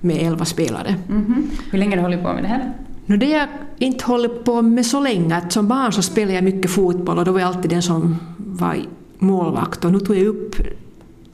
med 0.02 0.18
elva 0.18 0.46
spelare. 0.46 0.96
Mm 1.10 1.26
-hmm. 1.26 1.72
Hur 1.72 1.80
länge 1.80 1.92
har 1.92 1.98
du 1.98 2.02
hållit 2.02 2.24
på 2.24 2.34
med 2.34 2.44
det 2.44 2.48
här? 2.48 2.74
No, 3.06 3.18
det 3.18 3.26
jag 3.26 3.48
inte 3.78 4.06
hållit 4.06 4.44
på 4.44 4.62
med 4.62 4.86
så 4.86 5.00
länge. 5.00 5.36
Att 5.36 5.52
som 5.52 5.68
barn 5.68 5.92
så 5.92 6.02
spelade 6.02 6.34
jag 6.34 6.44
mycket 6.44 6.72
fotboll 6.72 7.18
och 7.18 7.26
då 7.26 7.32
var 7.32 7.40
jag 7.40 7.48
alltid 7.48 7.72
den 7.72 7.82
som 7.82 8.18
var 8.38 8.78
målvakt. 9.20 9.86
Och 9.86 9.92
nu 9.92 10.00
tog 10.00 10.16
jag 10.16 10.28
upp 10.28 10.56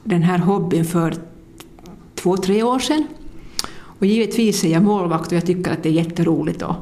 den 0.04 0.22
här 0.22 0.38
hobbyn 0.38 0.84
för 0.84 1.14
två, 2.14 2.36
tre 2.36 2.62
år 2.62 2.78
sedan. 2.78 3.06
Och 4.00 4.06
givetvis 4.06 4.64
är 4.64 4.68
jag 4.68 4.82
målvakt 4.82 5.26
och 5.26 5.32
jag 5.32 5.46
tycker 5.46 5.70
att 5.70 5.82
det 5.82 5.88
är 5.88 5.92
jätteroligt 5.92 6.62
och, 6.62 6.74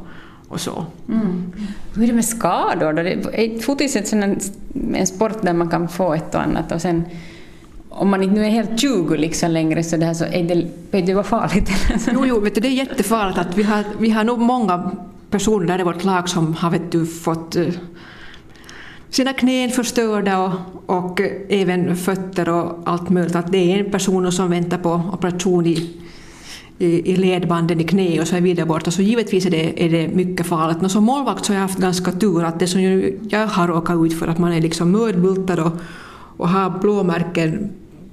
och 0.48 0.60
så. 0.60 0.86
Mm. 1.08 1.52
Hur 1.94 2.02
är 2.02 2.06
det 2.06 2.12
med 2.12 2.24
skador 2.24 2.92
då? 2.92 3.30
Är 3.30 3.60
fotis 3.60 4.12
en, 4.12 4.40
en 4.94 5.06
sport 5.06 5.42
där 5.42 5.52
man 5.52 5.68
kan 5.68 5.88
få 5.88 6.14
ett 6.14 6.34
och 6.34 6.42
annat 6.42 6.72
och 6.72 6.82
sen 6.82 7.04
om 7.88 8.10
man 8.10 8.22
inte 8.22 8.34
nu 8.34 8.46
är 8.46 8.50
helt 8.50 8.80
20 8.80 9.16
liksom 9.16 9.50
längre 9.50 9.84
så, 9.84 9.96
det 9.96 10.06
här 10.06 10.14
så 10.14 10.24
är 10.24 10.42
det, 10.42 10.98
är 10.98 11.02
det 11.02 11.14
vara 11.14 11.24
farligt? 11.24 11.70
jo, 12.12 12.26
jo 12.26 12.40
vet 12.40 12.54
du, 12.54 12.60
det 12.60 12.68
är 12.68 12.72
jättefarligt. 12.72 13.38
Att 13.38 13.58
vi, 13.58 13.62
har, 13.62 13.84
vi 13.98 14.10
har 14.10 14.24
nog 14.24 14.38
många 14.38 14.90
personer 15.30 15.66
där 15.66 15.80
i 15.80 15.82
vårt 15.82 16.04
lag 16.04 16.28
som 16.28 16.54
har 16.54 16.70
vet 16.70 16.92
du, 16.92 17.06
fått 17.06 17.56
uh, 17.56 17.68
sina 19.10 19.32
knän 19.32 19.70
förstörda 19.70 20.38
och, 20.38 20.52
och 20.86 21.20
även 21.48 21.96
fötter 21.96 22.48
och 22.48 22.82
allt 22.84 23.10
möjligt. 23.10 23.36
Att 23.36 23.52
det 23.52 23.72
är 23.72 23.84
en 23.84 23.90
person 23.90 24.32
som 24.32 24.50
väntar 24.50 24.78
på 24.78 25.02
operation 25.12 25.66
i 25.66 25.90
i, 26.78 27.16
ledbanden 27.16 27.80
i 27.80 27.84
knä 27.84 28.20
och 28.20 28.28
så 28.28 28.40
vidare 28.40 28.66
borta, 28.66 28.90
så 28.90 29.02
givetvis 29.02 29.46
är 29.46 29.50
det, 29.50 29.84
är 29.84 29.90
det 29.90 30.08
mycket 30.08 30.46
farligt. 30.46 30.80
Men 30.80 30.90
som 30.90 31.04
målvakt 31.04 31.44
så 31.44 31.52
har 31.52 31.54
jag 31.54 31.62
haft 31.62 31.78
ganska 31.78 32.12
tur 32.12 32.44
att 32.44 32.58
det 32.58 32.66
som 32.66 32.82
jag 33.30 33.46
har 33.46 33.68
råkat 33.68 33.96
ut 34.06 34.18
för, 34.18 34.26
att 34.26 34.38
man 34.38 34.52
är 34.52 34.60
liksom 34.60 34.90
mördbultad 34.90 35.60
och, 35.60 35.72
och 36.36 36.48
har 36.48 36.78
blåmärken 36.80 37.70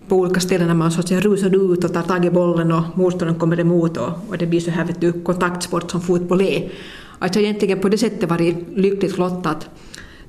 på 0.07 0.15
olika 0.15 0.39
ställen 0.39 0.67
när 0.67 0.75
man 0.75 0.91
så 0.91 1.00
att 1.00 1.07
säga 1.07 1.22
rusar 1.22 1.74
ut 1.74 1.84
och 1.84 1.93
tar 1.93 2.01
tag 2.01 2.25
i 2.25 2.29
bollen 2.29 2.72
och 2.72 2.84
motståndaren 2.98 3.39
kommer 3.39 3.60
emot 3.60 3.98
och, 3.98 4.10
och 4.29 4.38
det 4.38 4.45
blir 4.45 4.60
så 4.60 4.72
här 4.72 4.86
vet 4.86 5.01
du, 5.01 5.12
kontaktsport 5.12 5.91
som 5.91 6.01
fotboll 6.01 6.41
är. 6.41 6.72
Att 7.19 7.36
jag 7.36 7.43
egentligen 7.43 7.79
på 7.79 7.89
det 7.89 7.98
sättet 7.98 8.29
varit 8.29 8.55
lyckligt 8.75 9.17
lottad 9.17 9.60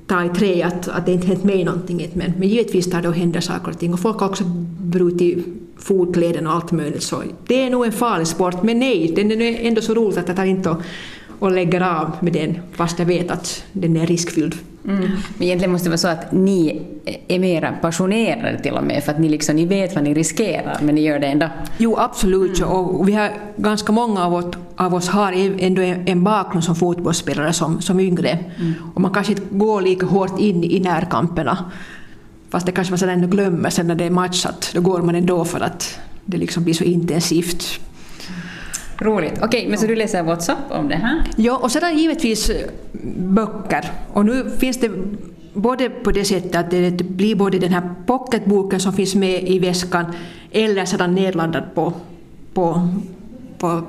ta 0.07 0.25
i 0.25 0.29
trä 0.29 0.65
att, 0.65 0.87
att 0.87 1.05
det 1.05 1.11
inte 1.11 1.27
hänt 1.27 1.43
mig 1.43 1.63
någonting. 1.63 2.11
Men, 2.13 2.33
men 2.37 2.47
givetvis 2.47 2.89
tar 2.89 3.01
det 3.01 3.07
och 3.07 3.15
händer 3.15 3.39
saker 3.41 3.71
och 3.71 3.79
ting. 3.79 3.93
Och 3.93 3.99
folk 3.99 4.19
har 4.19 4.29
också 4.29 4.43
brutit 4.81 5.45
fotleden 5.77 6.47
och 6.47 6.53
allt 6.53 6.71
möjligt. 6.71 7.03
Så 7.03 7.23
det 7.47 7.61
är 7.61 7.69
nog 7.69 7.85
en 7.85 7.91
farlig 7.91 8.27
sport, 8.27 8.63
men 8.63 8.79
nej, 8.79 9.13
den 9.15 9.31
är 9.31 9.67
ändå 9.67 9.81
så 9.81 9.93
roligt 9.93 10.17
att 10.17 10.27
det 10.27 10.33
tar 10.33 10.45
inte 10.45 10.69
och, 10.69 10.81
och 11.39 11.51
lägger 11.51 11.81
av 11.81 12.11
med 12.19 12.33
den 12.33 12.59
fast 12.73 12.99
jag 12.99 13.05
vet 13.05 13.31
att 13.31 13.63
den 13.71 13.97
är 13.97 14.05
riskfylld. 14.05 14.55
Mm. 14.87 15.01
Men 15.37 15.43
egentligen 15.43 15.71
måste 15.71 15.85
det 15.85 15.89
vara 15.89 15.97
så 15.97 16.07
att 16.07 16.31
ni 16.31 16.81
är 17.27 17.39
mer 17.39 17.77
passionerade 17.81 18.59
till 18.63 18.73
och 18.73 18.83
med 18.83 19.03
för 19.03 19.11
att 19.11 19.19
ni, 19.19 19.29
liksom, 19.29 19.55
ni 19.55 19.65
vet 19.65 19.95
vad 19.95 20.03
ni 20.03 20.13
riskerar 20.13 20.77
men 20.81 20.95
ni 20.95 21.01
gör 21.01 21.19
det 21.19 21.27
ändå. 21.27 21.49
Jo 21.77 21.95
absolut 21.97 22.59
mm. 22.59 22.71
och 22.71 23.09
vi 23.09 23.13
har 23.13 23.31
ganska 23.57 23.91
många 23.91 24.25
av 24.25 24.33
oss, 24.33 24.45
av 24.75 24.95
oss 24.95 25.09
har 25.09 25.33
ändå 25.59 25.81
en 25.81 26.23
bakgrund 26.23 26.63
som 26.63 26.75
fotbollsspelare 26.75 27.53
som, 27.53 27.81
som 27.81 27.99
yngre 27.99 28.29
mm. 28.29 28.73
och 28.93 29.01
man 29.01 29.13
kanske 29.13 29.33
inte 29.33 29.45
går 29.49 29.81
lika 29.81 30.05
hårt 30.05 30.39
in 30.39 30.63
i 30.63 30.79
närkamperna 30.79 31.71
fast 32.49 32.65
det 32.65 32.71
kanske 32.71 32.91
man 32.91 32.97
sedan 32.97 33.09
ändå 33.09 33.27
glömmer 33.27 33.69
sen 33.69 33.87
när 33.87 33.95
det 33.95 34.05
är 34.05 34.09
matchat 34.09 34.71
då 34.73 34.81
går 34.81 35.01
man 35.01 35.15
ändå 35.15 35.45
för 35.45 35.59
att 35.59 35.99
det 36.25 36.37
liksom 36.37 36.63
blir 36.63 36.73
så 36.73 36.83
intensivt. 36.83 37.79
Roligt. 38.99 39.33
Okej, 39.33 39.45
okay, 39.47 39.69
men 39.69 39.77
så 39.77 39.87
du 39.87 39.95
läser 39.95 40.23
WhatsApp 40.23 40.71
om 40.71 40.87
det 40.87 40.95
här? 40.95 41.23
Ja, 41.35 41.57
och 41.57 41.71
sedan 41.71 41.97
givetvis 41.97 42.49
eh, 42.49 42.69
böcker. 43.17 43.91
Och 44.13 44.25
nu 44.25 44.49
finns 44.57 44.77
det 44.77 44.91
både 45.53 45.89
på 45.89 46.11
det 46.11 46.25
sättet 46.25 46.55
att 46.55 46.71
det 46.71 47.03
blir 47.03 47.35
både 47.35 47.59
den 47.59 47.73
här 47.73 47.89
pocketboken 48.05 48.79
som 48.79 48.93
finns 48.93 49.15
med 49.15 49.49
i 49.49 49.59
väskan 49.59 50.05
eller 50.51 50.85
sedan 50.85 51.15
nedladdad 51.15 51.63
på, 51.75 51.93
på, 52.53 52.89
på 53.57 53.81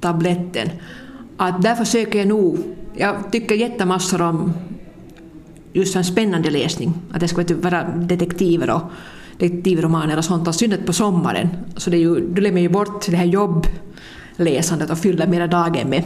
tabletten. 0.00 0.68
Att 1.36 1.62
där 1.62 1.74
försöker 1.74 2.18
jag 2.18 2.28
nog, 2.28 2.58
jag 2.96 3.32
tycker 3.32 3.54
jättemassor 3.54 4.22
om 4.22 4.52
just 5.72 5.96
en 5.96 6.04
spännande 6.04 6.50
läsning, 6.50 6.94
att 7.12 7.20
det 7.20 7.28
ska 7.28 7.44
vara 7.62 7.82
detektiver 7.82 8.70
och 8.70 8.82
detektivromaner 9.38 10.18
och 10.18 10.24
sånt, 10.24 10.48
och 10.48 10.54
synnerhet 10.54 10.86
på 10.86 10.92
sommaren. 10.92 11.48
Så 11.76 11.90
det 11.90 11.96
är 11.96 12.00
ju, 12.00 12.34
då 12.34 12.40
lämnar 12.40 12.60
ju 12.60 12.68
bort 12.68 13.06
det 13.06 13.16
här 13.16 13.24
jobb 13.24 13.66
läsandet 14.36 14.90
och 14.90 14.98
fylla 14.98 15.26
mera 15.26 15.46
dagen 15.46 15.88
med, 15.88 16.04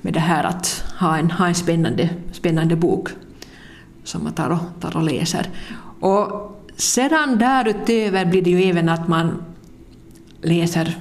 med 0.00 0.12
det 0.12 0.20
här 0.20 0.44
att 0.44 0.84
ha 1.00 1.18
en, 1.18 1.30
ha 1.30 1.46
en 1.46 1.54
spännande, 1.54 2.10
spännande 2.32 2.76
bok 2.76 3.08
som 4.04 4.24
man 4.24 4.32
tar 4.32 4.50
och, 4.50 4.80
tar 4.80 4.96
och 4.96 5.02
läser. 5.02 5.50
Och 6.00 6.50
sedan 6.76 7.38
därutöver 7.38 8.24
blir 8.24 8.42
det 8.42 8.50
ju 8.50 8.62
även 8.62 8.88
att 8.88 9.08
man 9.08 9.42
läser 10.42 10.96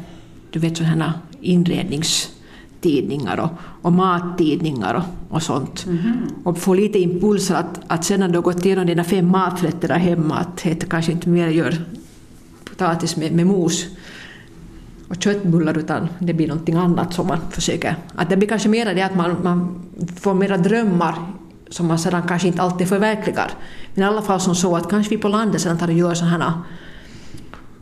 du 0.54 0.60
vet 0.60 0.78
sådana 0.78 1.14
inredningstidningar 1.42 3.40
och, 3.40 3.50
och 3.82 3.94
mattidningar 3.94 4.94
och, 4.94 5.04
och 5.36 5.44
sånt. 5.44 5.86
Mm 5.86 5.98
-hmm. 5.98 6.44
Och 6.44 6.58
får 6.58 6.76
lite 6.76 7.00
impulser 7.00 7.56
att, 7.56 7.80
att 7.88 8.06
sedan 8.06 8.32
du 8.32 8.38
har 8.38 8.44
gått 8.44 8.66
igenom 8.66 8.86
dina 8.86 9.04
fem 9.04 9.32
maträtter 9.32 9.88
där 9.88 9.96
hemma 9.96 10.36
att 10.36 10.58
det 10.64 10.90
kanske 10.90 11.12
inte 11.12 11.30
mer 11.30 11.48
gör 11.48 11.76
potatis 12.66 13.16
med, 13.18 13.32
med 13.32 13.48
mos 13.48 13.86
och 15.14 15.24
köttbullar 15.24 15.78
utan 15.78 16.08
det 16.20 16.34
blir 16.34 16.48
någonting 16.48 16.76
annat 16.76 17.14
som 17.14 17.28
man 17.28 17.40
försöker. 17.52 17.96
Att 18.16 18.30
det 18.30 18.38
blir 18.38 18.48
kanske 18.48 18.70
mer 18.70 18.96
det 18.96 19.02
att 19.02 19.16
man, 19.16 19.36
man 19.44 19.82
får 20.20 20.34
mera 20.34 20.58
drömmar 20.58 21.16
som 21.70 21.88
man 21.88 22.00
sedan 22.00 22.24
kanske 22.28 22.48
inte 22.48 22.62
alltid 22.62 22.88
förverkligar. 22.88 23.52
Men 23.94 24.04
i 24.04 24.08
alla 24.08 24.22
fall 24.22 24.40
som 24.40 24.56
så 24.56 24.76
att 24.76 24.90
kanske 24.90 25.16
vi 25.16 25.22
på 25.22 25.28
landet 25.28 25.62
sedan 25.62 25.78
tar 25.78 25.88
och 25.88 25.94
gör 25.94 26.14
sådana 26.14 26.38
här 26.38 26.54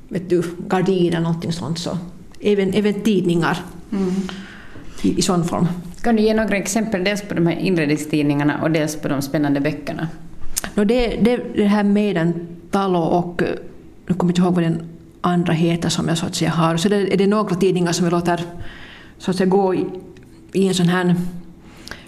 vet 0.09 0.29
du, 0.29 0.43
gardiner 0.67 1.07
eller 1.07 1.19
någonting 1.19 1.51
sånt. 1.51 1.79
Så 1.79 1.97
även, 2.41 2.73
även 2.73 2.93
tidningar 2.93 3.57
mm. 3.91 4.11
i, 5.01 5.17
i 5.17 5.21
sån 5.21 5.43
form. 5.43 5.67
Kan 6.01 6.15
du 6.15 6.21
ge 6.21 6.33
några 6.33 6.57
exempel 6.57 7.03
dels 7.03 7.21
på 7.21 7.33
de 7.33 7.47
här 7.47 7.55
inredningstidningarna 7.55 8.61
och 8.63 8.71
dels 8.71 8.95
på 8.95 9.07
de 9.07 9.21
spännande 9.21 9.59
böckerna? 9.59 10.07
No 10.75 10.83
det, 10.83 11.07
det, 11.21 11.39
det 11.55 11.65
här 11.65 11.83
Meidän 11.83 12.47
talo 12.71 12.99
och 12.99 13.41
nu 14.07 14.13
kommer 14.13 14.31
jag 14.31 14.31
inte 14.31 14.41
ihåg 14.41 14.55
vad 14.55 14.63
den 14.63 14.81
andra 15.21 15.53
heter 15.53 15.89
som 15.89 16.07
jag 16.07 16.17
så 16.17 16.25
att 16.25 16.35
säga 16.35 16.51
har. 16.51 16.77
Så 16.77 16.89
det, 16.89 17.13
är 17.13 17.17
det 17.17 17.27
några 17.27 17.55
tidningar 17.55 17.91
som 17.91 18.05
jag 18.05 18.11
låter 18.11 18.41
så 19.17 19.31
att 19.31 19.37
säga, 19.37 19.49
gå 19.49 19.75
i, 19.75 19.85
i 20.53 20.67
en 20.67 20.73
sån 20.73 20.87
här 20.87 21.15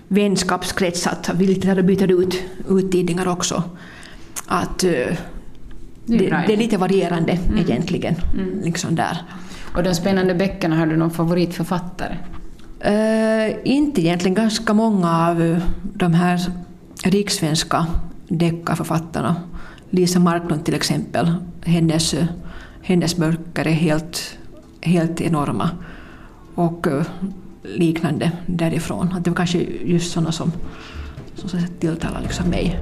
vänskapskrets 0.07 1.07
att 1.07 1.29
vi 1.35 1.47
lite 1.47 1.83
byter 1.83 2.21
ut, 2.21 2.43
ut 2.69 2.91
tidningar 2.91 3.27
också. 3.27 3.63
Att, 4.47 4.83
uh, 4.83 4.89
det, 6.05 6.17
det, 6.47 6.53
är 6.53 6.57
lite 6.57 6.77
varierande 6.77 7.31
mm. 7.31 7.57
egentligen. 7.57 8.15
Mm. 8.33 8.61
Liksom 8.63 8.95
där. 8.95 9.17
Och 9.75 9.83
de 9.83 9.95
spännande 9.95 10.35
böckerna, 10.35 10.75
har 10.75 10.85
du 10.85 10.97
någon 10.97 11.11
favoritförfattare? 11.11 12.17
Uh, 12.85 13.55
inte 13.63 14.01
egentligen. 14.01 14.35
Ganska 14.35 14.73
många 14.73 15.27
av 15.27 15.59
de 15.81 16.13
här 16.13 16.39
rikssvenska 17.03 17.85
deckarförfattarna. 18.27 19.35
Lisa 19.89 20.19
Marklund 20.19 20.65
till 20.65 20.73
exempel. 20.73 21.33
Hennes, 21.61 22.15
hennes 22.83 23.17
böcker 23.17 23.67
är 23.67 23.71
helt, 23.71 24.37
helt 24.81 25.21
enorma. 25.21 25.69
Och 26.55 26.87
eh, 26.87 27.05
liknande 27.63 28.31
därifrån. 28.45 29.13
Att 29.13 29.23
det 29.23 29.29
var 29.29 29.35
kanske 29.35 29.57
just 29.83 30.11
sådana 30.11 30.31
som, 30.31 30.51
som 31.35 31.59
tilltalar 31.79 32.21
liksom 32.21 32.49
mig. 32.49 32.79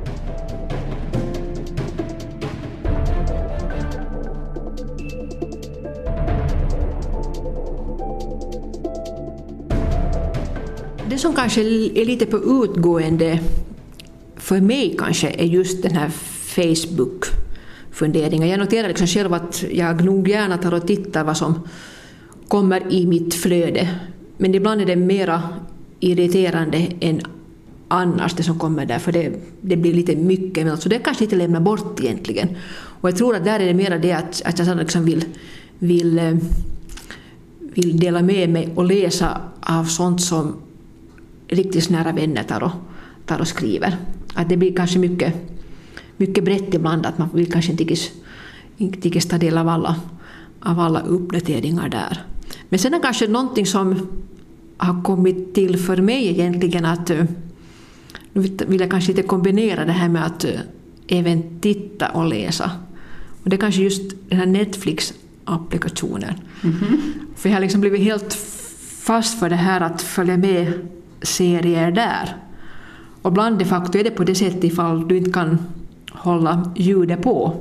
Det 11.10 11.18
som 11.18 11.34
kanske 11.34 11.62
är 11.62 12.06
lite 12.06 12.26
på 12.26 12.38
utgående 12.38 13.40
för 14.36 14.62
mig 14.62 14.96
kanske 15.00 15.30
är 15.30 15.46
just 15.46 15.84
den 15.84 15.96
här 15.96 16.10
Facebook 16.56 17.31
funderingar. 17.92 18.48
Jag 18.48 18.60
noterar 18.60 18.88
liksom 18.88 19.08
själv 19.08 19.34
att 19.34 19.64
jag 19.72 20.06
nog 20.06 20.28
gärna 20.28 20.58
tar 20.58 20.74
och 20.74 20.88
tittar 20.88 21.24
vad 21.24 21.38
som 21.38 21.60
kommer 22.48 22.94
i 22.94 23.08
mitt 23.08 23.34
flöde. 23.34 23.90
Men 24.38 24.56
ibland 24.56 24.82
är 24.82 24.86
det 24.86 24.96
mera 24.96 25.44
irriterande 26.00 26.88
än 27.00 27.22
annars 27.88 28.34
det 28.34 28.44
som 28.44 28.60
kommer 28.60 28.86
där, 28.86 29.00
för 29.00 29.12
det, 29.12 29.34
det 29.62 29.76
blir 29.76 29.94
lite 29.94 30.16
mycket. 30.16 30.64
Men 30.64 30.72
alltså 30.72 30.90
det 30.90 31.00
kanske 31.00 31.24
inte 31.24 31.36
lämnar 31.36 31.60
bort 31.60 32.00
egentligen. 32.00 32.48
Och 33.02 33.10
jag 33.10 33.18
tror 33.18 33.36
att 33.36 33.46
där 33.46 33.60
är 33.60 33.66
det 33.66 33.74
mera 33.74 33.98
det 33.98 34.12
att, 34.12 34.42
att 34.46 34.60
jag 34.60 34.78
liksom 34.78 35.06
vill, 35.06 35.26
vill, 35.80 36.20
eh, 36.20 36.36
vill 37.60 38.00
dela 38.00 38.22
med 38.22 38.50
mig 38.50 38.70
och 38.76 38.86
läsa 38.86 39.42
av 39.60 39.84
sånt 39.84 40.22
som 40.22 40.56
riktigt 41.48 41.90
nära 41.90 42.12
vänner 42.12 42.44
tar 42.44 42.64
och, 42.64 42.72
tar 43.26 43.40
och 43.40 43.48
skriver. 43.48 43.98
Att 44.34 44.50
det 44.50 44.58
blir 44.58 44.76
kanske 44.76 45.00
mycket, 45.00 45.34
mycket 46.22 46.44
brett 46.44 46.74
ibland, 46.74 47.06
att 47.06 47.18
man 47.18 47.30
vill 47.34 47.52
kanske 47.52 47.72
inte 47.72 47.96
inte 48.78 49.20
ta 49.20 49.38
del 49.38 49.58
av 49.58 49.68
alla, 49.68 49.96
av 50.60 50.80
alla 50.80 51.00
uppdateringar 51.00 51.90
där. 51.90 52.24
Men 52.70 52.80
sen 52.80 52.94
är 52.94 53.00
kanske 53.00 53.28
någonting 53.28 53.66
som 53.66 54.08
har 54.78 55.04
kommit 55.04 55.54
till 55.54 55.78
för 55.78 55.98
mig 55.98 56.28
egentligen 56.28 56.86
att 56.86 57.10
eh, 57.10 57.26
nu 58.34 58.42
vill 58.68 58.82
jag 58.82 58.92
kanske 58.92 59.12
inte 59.12 59.24
kombinera 59.24 59.86
det 59.86 59.92
här 59.92 60.10
med 60.10 60.26
att 60.26 60.44
eh, 60.44 60.60
även 61.08 61.60
titta 61.60 62.10
och 62.10 62.26
läsa. 62.26 62.72
Och 63.44 63.50
det 63.50 63.56
är 63.56 63.60
kanske 63.60 63.82
just 63.82 64.02
den 64.30 64.40
här 64.40 64.46
Netflix-applikationen. 64.46 66.34
Mm 66.64 66.76
-hmm. 66.76 66.98
För 67.36 67.50
jag 67.50 67.56
har 67.56 67.62
liksom 67.62 67.82
blivit 67.82 68.02
helt 68.02 68.34
fast 69.02 69.40
för 69.40 69.50
det 69.50 69.56
här 69.56 69.82
att 69.82 70.02
följa 70.02 70.38
med 70.38 70.74
serier 71.22 71.92
där. 71.92 72.36
Och 73.22 73.32
ibland 73.32 73.60
de 73.60 73.66
facto 73.66 73.98
är 73.98 74.04
det 74.04 74.12
på 74.12 74.24
det 74.24 74.36
sättet 74.36 74.64
ifall 74.64 75.08
du 75.08 75.18
inte 75.18 75.32
kan 75.32 75.58
hålla 76.12 76.72
ljudet 76.76 77.22
på. 77.22 77.54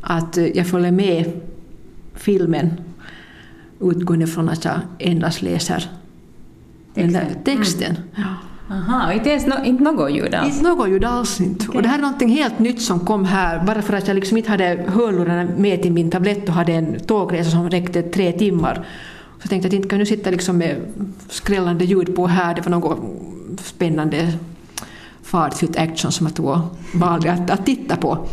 Att 0.00 0.36
eh, 0.36 0.46
jag 0.46 0.66
följer 0.66 0.92
med 0.92 1.32
filmen 2.14 2.70
utgående 3.80 4.26
från 4.26 4.48
att 4.48 4.64
jag 4.64 4.80
endast 4.98 5.42
läser 5.42 5.90
texten. 6.94 7.12
Den 7.12 7.12
där 7.12 7.56
texten. 7.56 7.96
Mm. 8.16 8.28
Aha, 8.70 9.12
inte 9.12 9.30
ens 9.30 9.46
no, 9.46 9.64
inte 9.64 9.82
något 9.84 10.12
ljud 10.12 10.34
alls? 10.34 10.56
Inte 10.56 10.68
något 10.68 10.88
ljud 10.88 11.04
alls. 11.04 11.40
Inte. 11.40 11.68
Okay. 11.68 11.76
Och 11.76 11.82
det 11.82 11.88
här 11.88 11.98
är 11.98 12.02
någonting 12.02 12.28
helt 12.28 12.58
nytt 12.58 12.82
som 12.82 13.00
kom 13.00 13.24
här, 13.24 13.64
bara 13.64 13.82
för 13.82 13.94
att 13.94 14.08
jag 14.08 14.14
liksom 14.14 14.36
inte 14.36 14.50
hade 14.50 14.84
hörlurarna 14.88 15.50
med 15.56 15.82
till 15.82 15.92
min 15.92 16.10
tablett 16.10 16.48
och 16.48 16.54
hade 16.54 16.72
en 16.72 17.00
tågresa 17.00 17.50
som 17.50 17.70
räckte 17.70 18.02
tre 18.02 18.32
timmar. 18.32 18.86
Så 19.42 19.48
tänkte 19.48 19.66
jag 19.66 19.70
att 19.70 19.76
inte 19.76 19.88
kan 19.88 19.98
nu 19.98 20.06
sitta 20.06 20.30
liksom 20.30 20.58
med 20.58 20.76
skrällande 21.28 21.84
ljud 21.84 22.16
på 22.16 22.26
här, 22.26 22.54
det 22.54 22.60
var 22.60 22.70
något 22.70 22.98
spännande 23.60 24.32
fartfyllt 25.30 25.76
action 25.76 26.12
som 26.12 26.26
jag 26.26 26.34
tog 26.34 26.58
valde 26.94 27.32
att, 27.32 27.50
att 27.50 27.66
titta 27.66 27.96
på. 27.96 28.26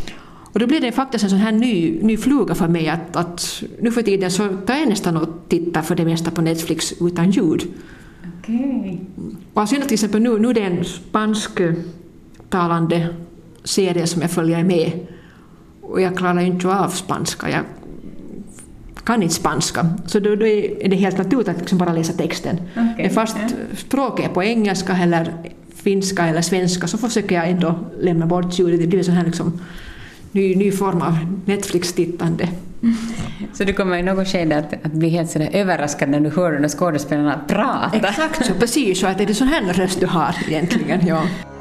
Och 0.52 0.58
då 0.58 0.66
blev 0.66 0.80
det 0.80 0.92
faktiskt 0.92 1.24
en 1.24 1.30
sån 1.30 1.38
här 1.38 1.52
ny, 1.52 1.98
ny 2.02 2.16
fluga 2.16 2.54
för 2.54 2.68
mig 2.68 2.88
att, 2.88 3.16
att 3.16 3.62
nu 3.80 3.92
för 3.92 4.02
tiden 4.02 4.30
så 4.30 4.48
tar 4.48 4.74
jag 4.74 4.88
nästan 4.88 5.16
och 5.16 5.28
tittar 5.48 5.82
för 5.82 5.94
det 5.94 6.04
mesta 6.04 6.30
på 6.30 6.42
Netflix 6.42 6.94
utan 7.00 7.30
ljud. 7.30 7.62
Okay. 8.40 8.98
Och 9.54 9.60
alltså 9.60 9.76
till 9.76 9.92
exempel 9.92 10.22
nu, 10.22 10.38
nu 10.38 10.50
är 10.50 10.54
det 10.54 10.60
en 10.60 10.84
spansktalande 10.84 13.08
serie 13.64 14.06
som 14.06 14.22
jag 14.22 14.30
följer 14.30 14.64
med 14.64 14.92
och 15.82 16.00
jag 16.00 16.16
klarar 16.16 16.40
ju 16.40 16.46
inte 16.46 16.68
av 16.68 16.88
spanska. 16.88 17.50
Jag 17.50 17.62
kan 19.04 19.22
inte 19.22 19.34
spanska. 19.34 19.86
Så 20.06 20.20
då, 20.20 20.34
då 20.34 20.46
är 20.46 20.88
det 20.88 20.96
helt 20.96 21.18
naturligt 21.18 21.48
att 21.48 21.58
liksom 21.58 21.78
bara 21.78 21.92
läsa 21.92 22.12
texten. 22.12 22.60
Okay. 22.70 22.94
Men 22.96 23.10
fast 23.10 23.36
språket 23.76 24.26
är 24.26 24.30
på 24.34 24.42
engelska 24.42 24.96
eller 24.96 25.32
finska 25.88 26.26
eller 26.26 26.42
svenska 26.42 26.86
så 26.86 26.98
försöker 26.98 27.34
jag 27.34 27.48
ändå 27.48 27.78
lämna 28.00 28.26
bort 28.26 28.58
ljudet. 28.58 28.80
Det 28.80 28.86
blir 28.86 28.98
en 28.98 29.04
sån 29.04 29.14
här 29.14 29.24
liksom 29.24 29.60
ny, 30.32 30.56
ny 30.56 30.72
form 30.72 31.02
av 31.02 31.18
Netflix-tittande. 31.44 32.48
Så 33.54 33.64
du 33.64 33.72
kommer 33.72 33.96
i 33.96 34.02
något 34.02 34.28
skede 34.28 34.58
att, 34.58 34.72
att 34.72 34.92
bli 34.92 35.08
helt 35.08 35.30
sådär 35.30 35.50
överraskad 35.52 36.08
när 36.08 36.20
du 36.20 36.30
hör 36.30 36.58
de 36.58 36.68
skådespelarna 36.68 37.40
prata? 37.48 37.96
Exakt 37.96 38.46
så, 38.46 38.54
precis 38.54 39.00
så. 39.00 39.06
Att 39.06 39.20
är 39.20 39.26
det 39.26 39.34
sån 39.34 39.48
här 39.48 39.72
röst 39.72 40.00
du 40.00 40.06
har 40.06 40.34
egentligen? 40.48 41.06
Ja. 41.06 41.22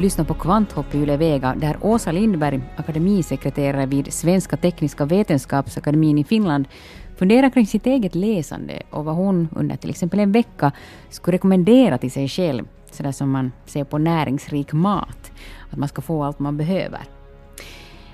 Du 0.00 0.04
lyssnar 0.04 0.24
på 0.24 0.34
Kvanthopp 0.34 0.94
i 0.94 0.98
Yle 0.98 1.16
Vega 1.16 1.54
där 1.54 1.76
Åsa 1.80 2.12
Lindberg, 2.12 2.60
akademisekreterare 2.76 3.86
vid 3.86 4.12
Svenska 4.12 4.56
Tekniska 4.56 5.04
Vetenskapsakademin 5.04 6.18
i 6.18 6.24
Finland, 6.24 6.68
funderar 7.16 7.50
kring 7.50 7.66
sitt 7.66 7.86
eget 7.86 8.14
läsande 8.14 8.82
och 8.90 9.04
vad 9.04 9.14
hon 9.14 9.48
under 9.56 9.76
till 9.76 9.90
exempel 9.90 10.20
en 10.20 10.32
vecka 10.32 10.72
skulle 11.10 11.34
rekommendera 11.34 11.98
till 11.98 12.10
sig 12.10 12.28
själv, 12.28 12.68
sådär 12.90 13.12
som 13.12 13.30
man 13.30 13.52
ser 13.66 13.84
på 13.84 13.98
näringsrik 13.98 14.72
mat, 14.72 15.32
att 15.70 15.78
man 15.78 15.88
ska 15.88 16.02
få 16.02 16.24
allt 16.24 16.38
man 16.38 16.56
behöver. 16.56 17.00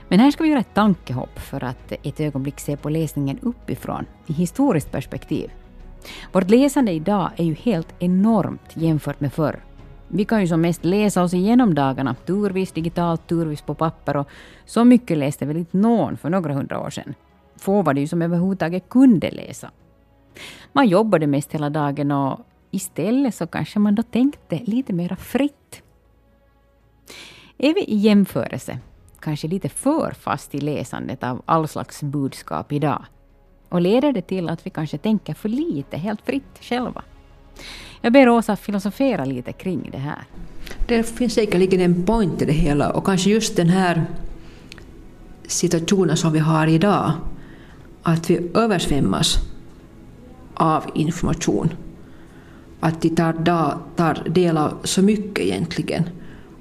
Men 0.08 0.20
här 0.20 0.30
ska 0.30 0.42
vi 0.42 0.50
göra 0.50 0.60
ett 0.60 0.74
tankehopp 0.74 1.38
för 1.38 1.64
att 1.64 1.92
ett 1.92 2.20
ögonblick 2.20 2.60
se 2.60 2.76
på 2.76 2.88
läsningen 2.88 3.38
uppifrån, 3.42 4.06
i 4.26 4.32
historiskt 4.32 4.92
perspektiv. 4.92 5.50
Vårt 6.32 6.50
läsande 6.50 6.92
idag 6.92 7.30
är 7.36 7.44
ju 7.44 7.54
helt 7.54 7.94
enormt 7.98 8.70
jämfört 8.74 9.20
med 9.20 9.32
förr. 9.32 9.60
Vi 10.08 10.24
kan 10.24 10.40
ju 10.40 10.46
som 10.46 10.60
mest 10.60 10.84
läsa 10.84 11.22
oss 11.22 11.34
igenom 11.34 11.74
dagarna, 11.74 12.14
turvis 12.14 12.72
digitalt, 12.72 13.26
turvis 13.26 13.62
på 13.62 13.74
papper 13.74 14.16
och 14.16 14.28
så 14.64 14.84
mycket 14.84 15.18
läste 15.18 15.46
väl 15.46 15.56
inte 15.56 15.76
någon 15.76 16.16
för 16.16 16.30
några 16.30 16.54
hundra 16.54 16.80
år 16.80 16.90
sedan. 16.90 17.14
Få 17.56 17.82
var 17.82 17.94
det 17.94 18.00
ju 18.00 18.08
som 18.08 18.22
överhuvudtaget 18.22 18.88
kunde 18.88 19.30
läsa. 19.30 19.70
Man 20.72 20.88
jobbade 20.88 21.26
mest 21.26 21.52
hela 21.52 21.70
dagen 21.70 22.10
och 22.10 22.40
istället 22.70 23.34
så 23.34 23.46
kanske 23.46 23.78
man 23.78 23.94
då 23.94 24.02
tänkte 24.02 24.60
lite 24.64 24.92
mera 24.92 25.16
fritt. 25.16 25.82
Är 27.58 27.74
vi 27.74 27.84
i 27.84 27.96
jämförelse 27.96 28.78
kanske 29.20 29.48
lite 29.48 29.68
för 29.68 30.10
fast 30.20 30.54
i 30.54 30.60
läsandet 30.60 31.24
av 31.24 31.42
all 31.46 31.68
slags 31.68 32.02
budskap 32.02 32.72
idag? 32.72 33.04
Och 33.68 33.80
leder 33.80 34.12
det 34.12 34.22
till 34.22 34.48
att 34.48 34.66
vi 34.66 34.70
kanske 34.70 34.98
tänker 34.98 35.34
för 35.34 35.48
lite, 35.48 35.96
helt 35.96 36.20
fritt 36.20 36.58
själva? 36.60 37.02
Jag 38.00 38.12
ber 38.12 38.28
Åsa 38.28 38.56
filosofera 38.56 39.24
lite 39.24 39.52
kring 39.52 39.88
det 39.92 39.98
här. 39.98 40.24
Det 40.88 41.02
finns 41.02 41.34
säkerligen 41.34 41.80
en 41.80 42.06
point 42.06 42.42
i 42.42 42.44
det 42.44 42.52
hela 42.52 42.90
och 42.90 43.06
kanske 43.06 43.30
just 43.30 43.56
den 43.56 43.68
här 43.68 44.04
situationen 45.46 46.16
som 46.16 46.32
vi 46.32 46.38
har 46.38 46.66
idag, 46.66 47.12
att 48.02 48.30
vi 48.30 48.50
översvämmas 48.54 49.38
av 50.54 50.84
information. 50.94 51.68
Att 52.80 53.04
vi 53.04 53.10
tar, 53.10 53.32
tar 53.96 54.28
del 54.28 54.58
av 54.58 54.72
så 54.84 55.02
mycket 55.02 55.44
egentligen, 55.44 56.08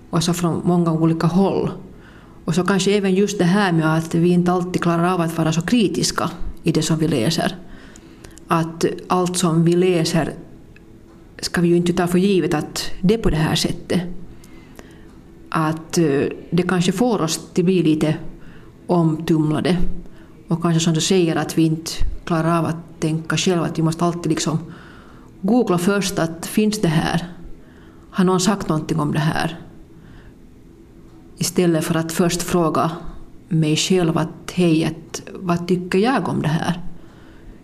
och 0.09 0.23
så 0.23 0.33
från 0.33 0.61
många 0.63 0.91
olika 0.91 1.27
håll. 1.27 1.71
Och 2.45 2.55
så 2.55 2.63
kanske 2.63 2.97
även 2.97 3.15
just 3.15 3.37
det 3.39 3.45
här 3.45 3.71
med 3.71 3.97
att 3.97 4.15
vi 4.15 4.29
inte 4.29 4.51
alltid 4.51 4.81
klarar 4.81 5.13
av 5.13 5.21
att 5.21 5.37
vara 5.37 5.51
så 5.51 5.61
kritiska 5.61 6.29
i 6.63 6.71
det 6.71 6.81
som 6.81 6.97
vi 6.97 7.07
läser. 7.07 7.55
Att 8.47 8.85
allt 9.07 9.37
som 9.37 9.63
vi 9.63 9.75
läser 9.75 10.33
ska 11.39 11.61
vi 11.61 11.67
ju 11.67 11.75
inte 11.75 11.93
ta 11.93 12.07
för 12.07 12.17
givet 12.17 12.53
att 12.53 12.91
det 13.01 13.13
är 13.13 13.17
på 13.17 13.29
det 13.29 13.37
här 13.37 13.55
sättet. 13.55 14.01
Att 15.49 15.97
eh, 15.97 16.21
det 16.49 16.63
kanske 16.67 16.91
får 16.91 17.21
oss 17.21 17.39
att 17.49 17.65
bli 17.65 17.83
lite 17.83 18.17
omtumlade. 18.87 19.77
Och 20.47 20.61
kanske 20.61 20.79
som 20.79 20.93
du 20.93 21.01
säger 21.01 21.35
att 21.35 21.57
vi 21.57 21.63
inte 21.63 21.91
klarar 22.25 22.59
av 22.59 22.65
att 22.65 22.99
tänka 22.99 23.37
själva, 23.37 23.65
att 23.65 23.79
vi 23.79 23.83
måste 23.83 24.05
alltid 24.05 24.31
liksom 24.31 24.59
googla 25.41 25.77
först 25.77 26.19
att 26.19 26.45
finns 26.45 26.81
det 26.81 26.87
här? 26.87 27.27
Har 28.09 28.23
någon 28.25 28.39
sagt 28.39 28.69
någonting 28.69 28.99
om 28.99 29.11
det 29.11 29.19
här? 29.19 29.59
Istället 31.37 31.85
för 31.85 31.95
att 31.95 32.11
först 32.11 32.41
fråga 32.41 32.91
mig 33.47 33.75
själv 33.75 34.17
att 34.17 34.51
hej, 34.53 34.85
att, 34.85 35.21
vad 35.33 35.67
tycker 35.67 35.99
jag 35.99 36.27
om 36.27 36.41
det 36.41 36.47
här? 36.47 36.81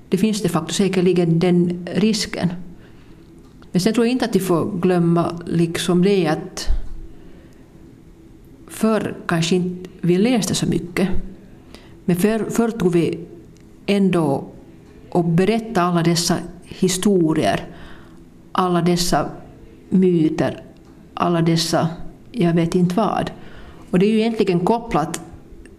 Det 0.09 0.17
finns 0.17 0.41
de 0.41 0.49
facto 0.49 0.73
säkerligen 0.73 1.39
den 1.39 1.87
risken. 1.95 2.49
Men 3.71 3.81
sen 3.81 3.93
tror 3.93 4.05
jag 4.05 4.11
inte 4.11 4.25
att 4.25 4.35
vi 4.35 4.39
får 4.39 4.79
glömma 4.81 5.39
liksom 5.45 6.01
det 6.01 6.27
att 6.27 6.67
förr 8.67 9.15
kanske 9.25 9.55
inte 9.55 9.89
vi 10.01 10.17
läste 10.17 10.55
så 10.55 10.65
mycket. 10.65 11.09
Men 12.05 12.15
förr, 12.15 12.45
förr 12.49 12.71
tog 12.71 12.91
vi 12.91 13.19
ändå 13.85 14.43
och 15.09 15.25
berättade 15.25 15.81
alla 15.81 16.03
dessa 16.03 16.37
historier, 16.63 17.67
alla 18.51 18.81
dessa 18.81 19.29
myter, 19.89 20.63
alla 21.13 21.41
dessa 21.41 21.89
jag 22.31 22.53
vet 22.53 22.75
inte 22.75 22.95
vad. 22.95 23.31
Och 23.91 23.99
det 23.99 24.05
är 24.05 24.11
ju 24.11 24.19
egentligen 24.19 24.59
kopplat 24.59 25.21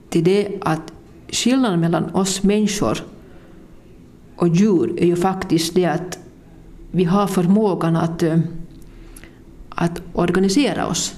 till 0.08 0.24
det 0.24 0.58
att 0.60 0.92
skillnaden 1.28 1.80
mellan 1.80 2.14
oss 2.14 2.42
människor 2.42 2.98
och 4.36 4.48
djur 4.48 4.94
är 4.98 5.06
ju 5.06 5.16
faktiskt 5.16 5.74
det 5.74 5.84
att 5.84 6.18
vi 6.92 7.04
har 7.04 7.26
förmågan 7.26 7.96
att, 7.96 8.22
eh, 8.22 8.38
att 9.68 10.02
organisera 10.12 10.86
oss. 10.86 11.14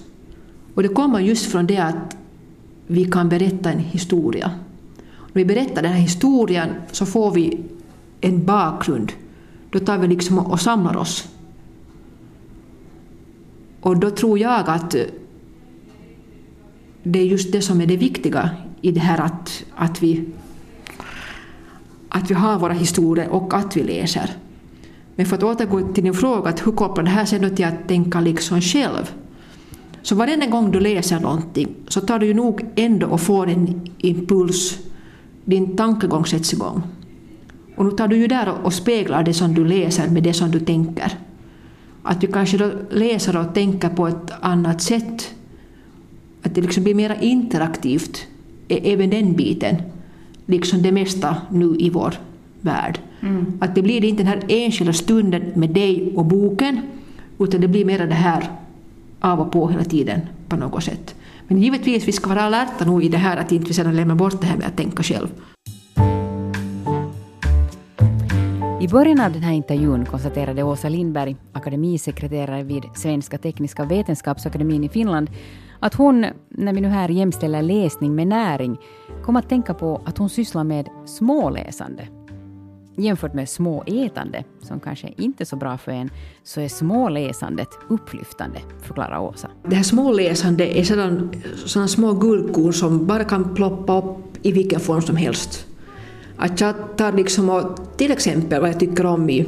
Och 0.75 0.83
det 0.83 0.89
kommer 0.89 1.21
just 1.21 1.47
från 1.47 1.67
det 1.67 1.79
att 1.79 2.17
vi 2.87 3.05
kan 3.05 3.29
berätta 3.29 3.73
en 3.73 3.79
historia. 3.79 4.51
När 5.33 5.35
vi 5.35 5.45
berättar 5.45 5.83
den 5.83 5.93
här 5.93 6.01
historien 6.01 6.69
så 6.93 7.07
får 7.07 7.31
vi 7.31 7.61
en 8.21 8.45
bakgrund. 8.45 9.13
Då 9.71 9.79
tar 9.79 9.99
vi 9.99 10.09
liksom 10.09 10.39
och 10.39 10.61
samlar 10.61 10.97
oss. 10.97 11.29
Och 13.81 13.97
då 13.97 14.11
tror 14.11 14.39
jag 14.39 14.71
att 14.71 14.95
eh, 14.95 15.03
det 17.03 17.19
är 17.19 17.25
just 17.25 17.53
det 17.53 17.63
som 17.63 17.81
är 17.81 17.87
det 17.87 17.97
viktiga 17.97 18.51
i 18.81 18.93
det 18.93 19.01
här 19.01 19.21
att, 19.21 19.65
att, 19.75 20.03
vi, 20.03 20.25
att 22.09 22.31
vi 22.31 22.35
har 22.35 22.59
våra 22.59 22.73
historier 22.73 23.29
och 23.29 23.55
att 23.55 23.77
vi 23.77 23.83
läser. 23.83 24.31
Men 25.17 25.27
för 25.27 25.37
att 25.37 25.43
återgå 25.43 25.93
till 25.93 26.05
din 26.05 26.15
fråga, 26.15 26.51
att 26.51 26.67
hur 26.67 26.73
kopplar 26.73 27.05
det 27.05 27.11
här 27.11 27.25
sig 27.25 27.57
till 27.57 27.65
att 27.65 27.89
tänka 27.89 28.21
liksom 28.21 28.61
själv? 28.61 29.15
Så 30.03 30.15
varenda 30.15 30.47
gång 30.47 30.71
du 30.71 30.81
läser 30.81 31.21
någonting 31.21 31.69
så 31.89 32.01
tar 32.01 32.19
du 32.19 32.27
ju 32.27 32.35
nog 32.35 32.65
ändå 32.77 33.07
och 33.07 33.21
får 33.21 33.49
en 33.49 33.89
impuls, 33.99 34.79
din 35.45 35.77
tankegång 35.77 36.27
sätts 36.27 36.53
igång. 36.53 36.83
Och 37.77 37.85
nu 37.85 37.91
tar 37.91 38.09
du 38.09 38.17
ju 38.17 38.27
där 38.27 38.53
och 38.63 38.73
speglar 38.73 39.23
det 39.23 39.35
som 39.35 39.55
du 39.55 39.65
läser 39.65 40.11
med 40.11 40.23
det 40.23 40.33
som 40.33 40.51
du 40.51 40.61
tänker. 40.61 41.13
Att 42.03 42.21
du 42.21 42.27
kanske 42.27 42.59
då 42.59 42.71
läser 42.91 43.37
och 43.37 43.55
tänker 43.55 43.89
på 43.89 44.09
ett 44.09 44.33
annat 44.41 44.83
sätt. 44.83 45.35
Att 46.43 46.55
det 46.55 46.61
liksom 46.61 46.85
blir 46.85 46.95
mer 46.95 47.19
interaktivt, 47.21 48.27
e- 48.69 48.93
även 48.93 49.11
den 49.11 49.33
biten. 49.33 49.77
Liksom 50.47 50.83
det 50.83 50.93
mesta 50.93 51.37
nu 51.51 51.77
i 51.79 51.91
vår 51.91 52.15
värld. 52.65 52.99
Mm. 53.21 53.59
Att 53.61 53.75
det 53.75 53.83
blir 53.83 54.05
inte 54.05 54.23
den 54.23 54.33
här 54.33 54.43
enskilda 54.49 54.93
stunden 54.93 55.43
med 55.55 55.71
dig 55.71 56.13
och 56.17 56.25
boken, 56.25 56.81
utan 57.39 57.61
det 57.61 57.69
blir 57.69 57.85
mer 57.85 58.07
det 58.07 58.15
här 58.15 58.51
av 59.21 59.41
och 59.41 59.53
på 59.53 59.69
hela 59.69 59.85
tiden 59.85 60.21
på 60.49 60.57
något 60.57 60.85
sätt. 60.85 61.15
Men 61.49 61.59
givetvis, 61.59 62.09
vi 62.09 62.13
ska 62.13 62.29
vara 62.29 62.43
alerta 62.43 62.85
nog 62.85 63.05
i 63.05 63.09
det 63.09 63.19
här 63.19 63.37
att 63.37 63.53
inte 63.53 63.69
vi 63.69 63.75
sedan 63.75 63.97
lämnar 63.97 64.15
bort 64.15 64.41
det 64.41 64.47
här 64.47 64.57
med 64.57 64.67
att 64.67 64.77
tänka 64.77 65.03
själv. 65.03 65.29
I 68.81 68.89
början 68.89 69.21
av 69.21 69.33
den 69.33 69.43
här 69.43 69.53
intervjun 69.53 70.05
konstaterade 70.05 70.63
Åsa 70.63 70.89
Lindberg, 70.89 71.37
akademisekreterare 71.53 72.63
vid 72.63 72.85
Svenska 72.95 73.39
Tekniska 73.39 73.85
Vetenskapsakademin 73.85 74.85
i 74.85 74.89
Finland, 74.89 75.31
att 75.81 75.95
hon, 75.95 76.27
när 76.49 76.73
vi 76.73 76.81
nu 76.81 76.89
här 76.89 77.09
jämställer 77.09 77.63
läsning 77.63 78.15
med 78.15 78.27
näring, 78.27 78.77
kom 79.23 79.37
att 79.37 79.49
tänka 79.49 79.75
på 79.75 80.03
att 80.05 80.19
hon 80.19 80.29
sysslar 80.29 80.65
med 80.65 80.89
småläsande. 81.07 82.09
Jämfört 82.97 83.35
med 83.35 83.49
småätande, 83.49 84.45
som 84.61 84.81
kanske 84.81 85.15
inte 85.17 85.43
är 85.43 85.47
så 85.47 85.57
bra 85.57 85.79
för 85.79 85.93
en, 85.93 86.11
så 86.43 86.61
är 86.61 86.69
småläsandet 86.69 87.69
upplyftande, 87.89 88.59
förklarar 88.83 89.19
Åsa. 89.19 89.49
Det 89.69 89.75
här 89.75 89.83
småläsandet 89.83 90.77
är 90.77 90.85
sådana, 90.85 91.29
sådana 91.65 91.89
små 91.89 92.13
guldkorn 92.13 92.73
som 92.73 93.07
bara 93.07 93.25
kan 93.25 93.55
ploppa 93.55 93.99
upp 93.99 94.39
i 94.43 94.53
vilken 94.53 94.81
form 94.81 95.03
som 95.03 95.17
helst. 95.17 95.67
Att 96.37 96.61
jag 96.61 96.75
tar 96.97 97.13
liksom 97.13 97.51
och, 97.51 97.79
till 97.97 98.11
exempel 98.11 98.61
vad 98.61 98.69
jag 98.71 98.81
tycker 98.81 99.07
om 99.07 99.31
i, 99.31 99.47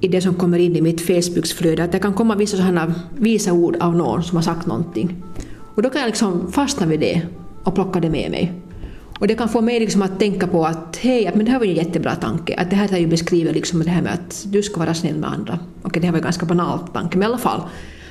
i 0.00 0.08
det 0.08 0.20
som 0.20 0.34
kommer 0.34 0.58
in 0.58 0.76
i 0.76 0.80
mitt 0.80 1.00
Facebooksflöde, 1.00 1.84
att 1.84 1.92
det 1.92 1.98
kan 1.98 2.14
komma 2.14 2.34
vissa 2.34 2.56
sådana 2.56 2.94
visa 3.16 3.52
ord 3.52 3.76
av 3.80 3.96
någon 3.96 4.22
som 4.22 4.36
har 4.36 4.42
sagt 4.42 4.66
någonting. 4.66 5.22
Och 5.74 5.82
då 5.82 5.90
kan 5.90 6.00
jag 6.00 6.08
liksom 6.08 6.52
fastna 6.52 6.86
vid 6.86 7.00
det 7.00 7.22
och 7.64 7.74
plocka 7.74 8.00
det 8.00 8.10
med 8.10 8.30
mig. 8.30 8.52
Och 9.18 9.26
det 9.26 9.34
kan 9.34 9.48
få 9.48 9.60
mig 9.60 9.80
liksom 9.80 10.02
att 10.02 10.18
tänka 10.18 10.46
på 10.46 10.66
att 10.66 10.96
hej, 10.96 11.30
men 11.34 11.44
det 11.44 11.50
här 11.50 11.58
var 11.58 11.66
ju 11.66 11.70
en 11.70 11.76
jättebra 11.76 12.14
tanke. 12.14 12.54
Att 12.56 12.70
det 12.70 12.76
här 12.76 12.94
är 12.94 12.98
ju 12.98 13.06
beskrivet 13.06 13.54
liksom 13.54 13.82
det 13.82 13.90
här 13.90 14.02
med 14.02 14.12
att 14.12 14.44
du 14.46 14.62
ska 14.62 14.80
vara 14.80 14.94
snäll 14.94 15.16
med 15.16 15.30
andra. 15.30 15.58
Okej, 15.82 16.00
det 16.00 16.06
här 16.06 16.12
var 16.12 16.18
en 16.18 16.24
ganska 16.24 16.46
banal 16.46 16.78
tanke, 16.92 17.18
men 17.18 17.22
i 17.22 17.26
alla 17.26 17.38
fall. 17.38 17.60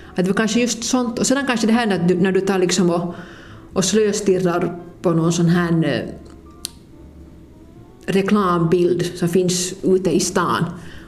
Att 0.09 0.15
det 0.15 0.27
var 0.31 0.33
kanske 0.33 0.59
just 0.59 0.83
sånt. 0.83 1.19
Och 1.19 1.27
sedan 1.27 1.45
kanske 1.47 1.67
det 1.67 1.73
här 1.73 1.85
när 1.85 2.07
du, 2.07 2.15
när 2.15 2.31
du 2.31 2.41
tar 2.41 2.59
liksom 2.59 2.89
och, 2.89 3.15
och 3.73 3.85
slöstirrar 3.85 4.79
på 5.01 5.11
någon 5.11 5.33
sån 5.33 5.49
här 5.49 5.85
eh, 5.85 6.13
reklambild 8.05 9.05
som 9.15 9.29
finns 9.29 9.73
ute 9.83 10.15
i 10.15 10.19
stan. 10.19 10.65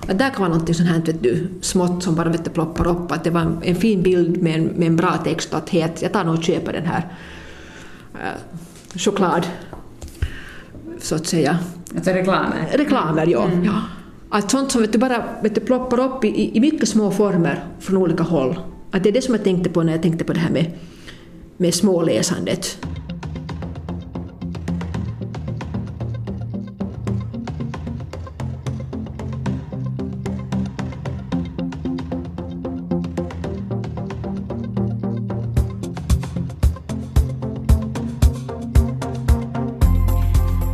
Att 0.07 0.19
där 0.19 0.29
kan 0.29 0.41
vara 0.41 0.59
något 0.59 0.75
sånt 0.75 0.89
här 0.89 1.01
vet 1.01 1.23
du, 1.23 1.47
smått 1.61 2.03
som 2.03 2.15
bara 2.15 2.29
vet 2.29 2.45
du, 2.45 2.49
ploppar 2.49 2.87
upp. 2.87 3.11
Att 3.11 3.23
det 3.23 3.29
var 3.29 3.57
en, 3.61 3.75
fin 3.75 4.03
bild 4.03 4.41
med 4.41 4.55
en, 4.55 4.65
med 4.65 4.87
en 4.87 4.95
bra 4.95 5.17
text 5.17 5.53
och 5.53 5.57
att 5.57 5.69
het, 5.69 6.01
jag 6.01 6.13
tar 6.13 6.23
nog 6.23 6.37
och 6.37 6.43
köper 6.43 6.73
den 6.73 6.85
här 6.85 7.13
eh, 8.13 8.99
choklad 8.99 9.47
så 10.99 11.15
att 11.15 11.27
säga. 11.27 11.57
Alltså 11.95 12.11
reklamer? 12.11 12.67
Reklamer, 12.73 13.27
ja. 13.27 13.45
Mm. 13.45 13.65
ja. 13.65 13.81
Att 14.29 14.51
sånt 14.51 14.71
som 14.71 14.81
vet 14.81 14.91
du, 14.91 14.97
bara 14.97 15.23
vet 15.43 15.55
du, 15.55 15.61
ploppar 15.61 15.99
upp 15.99 16.23
i, 16.23 16.57
i 16.57 16.59
mycket 16.59 16.89
små 16.89 17.11
former 17.11 17.63
från 17.79 17.97
olika 17.97 18.23
håll. 18.23 18.59
Att 18.91 19.03
det 19.03 19.09
är 19.09 19.13
det 19.13 19.21
som 19.21 19.35
jag 19.35 19.43
tänkte 19.43 19.69
på 19.69 19.83
när 19.83 19.93
jag 19.93 20.01
tänkte 20.01 20.23
på 20.23 20.33
det 20.33 20.39
här 20.39 20.51
med, 20.51 20.71
med 21.57 21.73
småläsandet. 21.73 22.85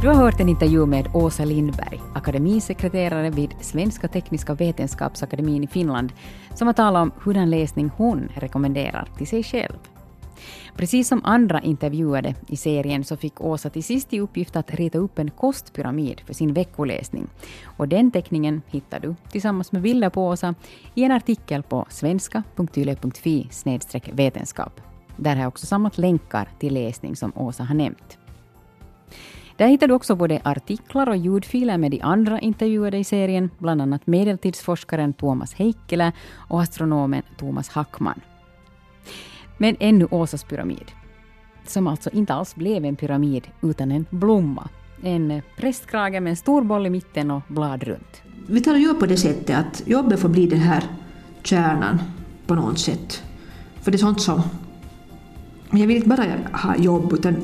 Du 0.06 0.10
har 0.10 0.16
hört 0.16 0.40
en 0.40 0.50
intervju 0.50 0.86
med 0.86 1.08
Åsa 1.14 1.46
Lindberg, 1.46 2.02
akademisekreterare 2.14 3.30
vid 3.30 3.56
Svenska 3.62 4.08
Tekniska 4.08 4.54
Vetenskapsakademin 4.54 5.64
i 5.64 5.68
Finland, 5.68 6.14
som 6.54 6.68
har 6.68 6.74
talat 6.74 7.02
om 7.02 7.12
hurdan 7.24 7.50
läsning 7.50 7.92
hon 7.98 8.30
rekommenderar 8.36 9.08
till 9.18 9.28
sig 9.28 9.44
själv. 9.44 9.78
Precis 10.76 11.08
som 11.08 11.26
andra 11.26 11.62
intervjuade 11.62 12.36
i 12.48 12.58
serien 12.58 13.04
så 13.04 13.18
fick 13.18 13.42
Åsa 13.42 13.70
till 13.70 13.84
sist 13.84 14.14
i 14.14 14.20
uppgift 14.20 14.56
att 14.56 14.74
rita 14.74 14.98
upp 14.98 15.20
en 15.20 15.32
kostpyramid 15.32 16.22
för 16.26 16.34
sin 16.34 16.54
veckoläsning. 16.54 17.28
Och 17.64 17.88
den 17.88 18.12
teckningen 18.12 18.62
hittar 18.68 19.00
du 19.00 19.16
tillsammans 19.32 19.72
med 19.72 19.82
bilder 19.82 20.10
på 20.10 20.28
Åsa 20.28 20.56
i 20.94 21.04
en 21.04 21.12
artikel 21.12 21.64
på 21.64 21.86
svenska.yle.fi 21.90 23.50
vetenskap. 24.12 24.82
Där 25.18 25.36
har 25.36 25.42
jag 25.42 25.48
också 25.48 25.66
samlat 25.66 25.98
länkar 25.98 26.50
till 26.60 26.74
läsning 26.74 27.16
som 27.16 27.32
Åsa 27.36 27.64
har 27.64 27.76
nämnt. 27.76 28.18
Där 29.58 29.68
hittar 29.68 29.88
du 29.88 29.94
också 29.94 30.16
både 30.16 30.42
artiklar 30.44 31.10
och 31.10 31.18
ljudfiler 31.18 31.78
med 31.78 31.92
de 31.92 32.02
andra 32.02 32.40
intervjuade 32.40 32.98
i 32.98 33.04
serien, 33.04 33.50
bland 33.58 33.82
annat 33.82 34.08
medeltidsforskaren 34.08 35.14
Thomas 35.14 35.54
Heikkilä 35.54 36.12
och 36.36 36.62
astronomen 36.62 37.24
Thomas 37.38 37.70
Hackman. 37.70 38.22
Men 39.58 39.76
ännu 39.80 40.08
Åsas 40.12 40.44
pyramid, 40.44 40.92
som 41.68 41.88
alltså 41.88 42.10
inte 42.10 42.34
alls 42.34 42.56
blev 42.56 42.86
en 42.86 42.96
pyramid 42.96 43.48
utan 43.62 43.92
en 43.92 44.06
blomma. 44.10 44.70
En 45.04 45.42
prästkrage 45.58 46.22
med 46.22 46.28
en 46.28 46.36
stor 46.36 46.62
boll 46.62 46.86
i 46.86 46.90
mitten 46.90 47.32
och 47.32 47.42
blad 47.48 47.84
runt. 47.84 48.22
Vi 48.48 48.62
tar 48.62 48.74
och 48.74 48.80
gör 48.80 48.94
på 48.94 49.06
det 49.06 49.18
sättet 49.18 49.58
att 49.58 49.84
jobbet 49.86 50.20
får 50.20 50.30
bli 50.30 50.48
den 50.48 50.60
här 50.60 50.84
kärnan 51.44 52.00
på 52.48 52.56
något 52.56 52.80
sätt. 52.80 53.24
För 53.82 53.92
det 53.92 53.96
är 53.96 54.00
sånt 54.00 54.22
som... 54.22 54.42
Jag 55.72 55.88
vill 55.88 55.96
inte 55.96 56.10
bara 56.10 56.24
ha 56.54 56.76
jobb 56.76 57.14
utan 57.14 57.36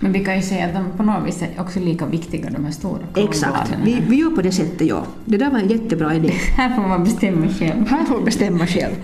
men 0.00 0.12
vi 0.12 0.24
kan 0.24 0.36
ju 0.36 0.42
säga 0.42 0.66
att 0.66 0.74
de 0.74 0.90
på 0.96 1.02
något 1.02 1.26
vis 1.26 1.42
är 1.42 1.60
också 1.60 1.80
lika 1.80 2.06
viktiga, 2.06 2.50
de 2.50 2.64
här 2.64 2.72
stora 2.72 3.00
Exakt, 3.14 3.72
vi, 3.84 4.02
vi 4.08 4.16
gör 4.16 4.30
på 4.30 4.42
det 4.42 4.52
sättet, 4.52 4.88
ja. 4.88 5.06
Det 5.24 5.36
där 5.36 5.50
var 5.50 5.58
en 5.58 5.68
jättebra 5.68 6.14
idé. 6.14 6.28
här 6.56 6.76
får 6.76 6.82
man 6.82 7.04
bestämma 7.04 7.48
själv. 7.48 7.88
Här 7.88 8.04
får 8.04 8.14
man 8.14 8.24
bestämma 8.24 8.66
själv. 8.66 8.94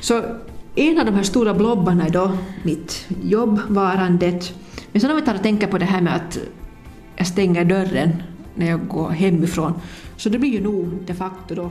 Så 0.00 0.22
en 0.74 0.98
av 0.98 1.06
de 1.06 1.14
här 1.14 1.22
stora 1.22 1.54
blobbarna 1.54 2.06
är 2.06 2.10
då 2.10 2.32
mitt 2.62 3.06
jobbvarandet. 3.22 4.54
Men 4.92 5.00
sen 5.00 5.10
om 5.10 5.16
vi 5.16 5.22
tar 5.22 5.34
och 5.34 5.42
tänker 5.42 5.66
på 5.66 5.78
det 5.78 5.84
här 5.84 6.00
med 6.00 6.16
att 6.16 6.38
jag 7.16 7.26
stänger 7.26 7.64
dörren 7.64 8.22
när 8.54 8.66
jag 8.66 8.88
går 8.88 9.10
hemifrån, 9.10 9.74
så 10.16 10.28
det 10.28 10.38
blir 10.38 10.50
ju 10.50 10.60
nog 10.60 10.88
de 11.06 11.14
facto 11.14 11.54
då 11.54 11.70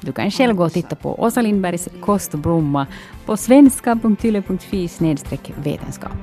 du 0.00 0.12
kan 0.12 0.30
själv 0.30 0.56
gå 0.56 0.64
och 0.64 0.72
titta 0.72 0.96
på 0.96 1.22
Åsa 1.22 1.42
Lindbergs 1.42 1.88
Kost 2.00 2.34
och 2.34 2.40
blomma 2.40 2.86
på 3.26 3.36
svenska.yle.fi 3.36 4.88
vetenskap. 5.62 6.18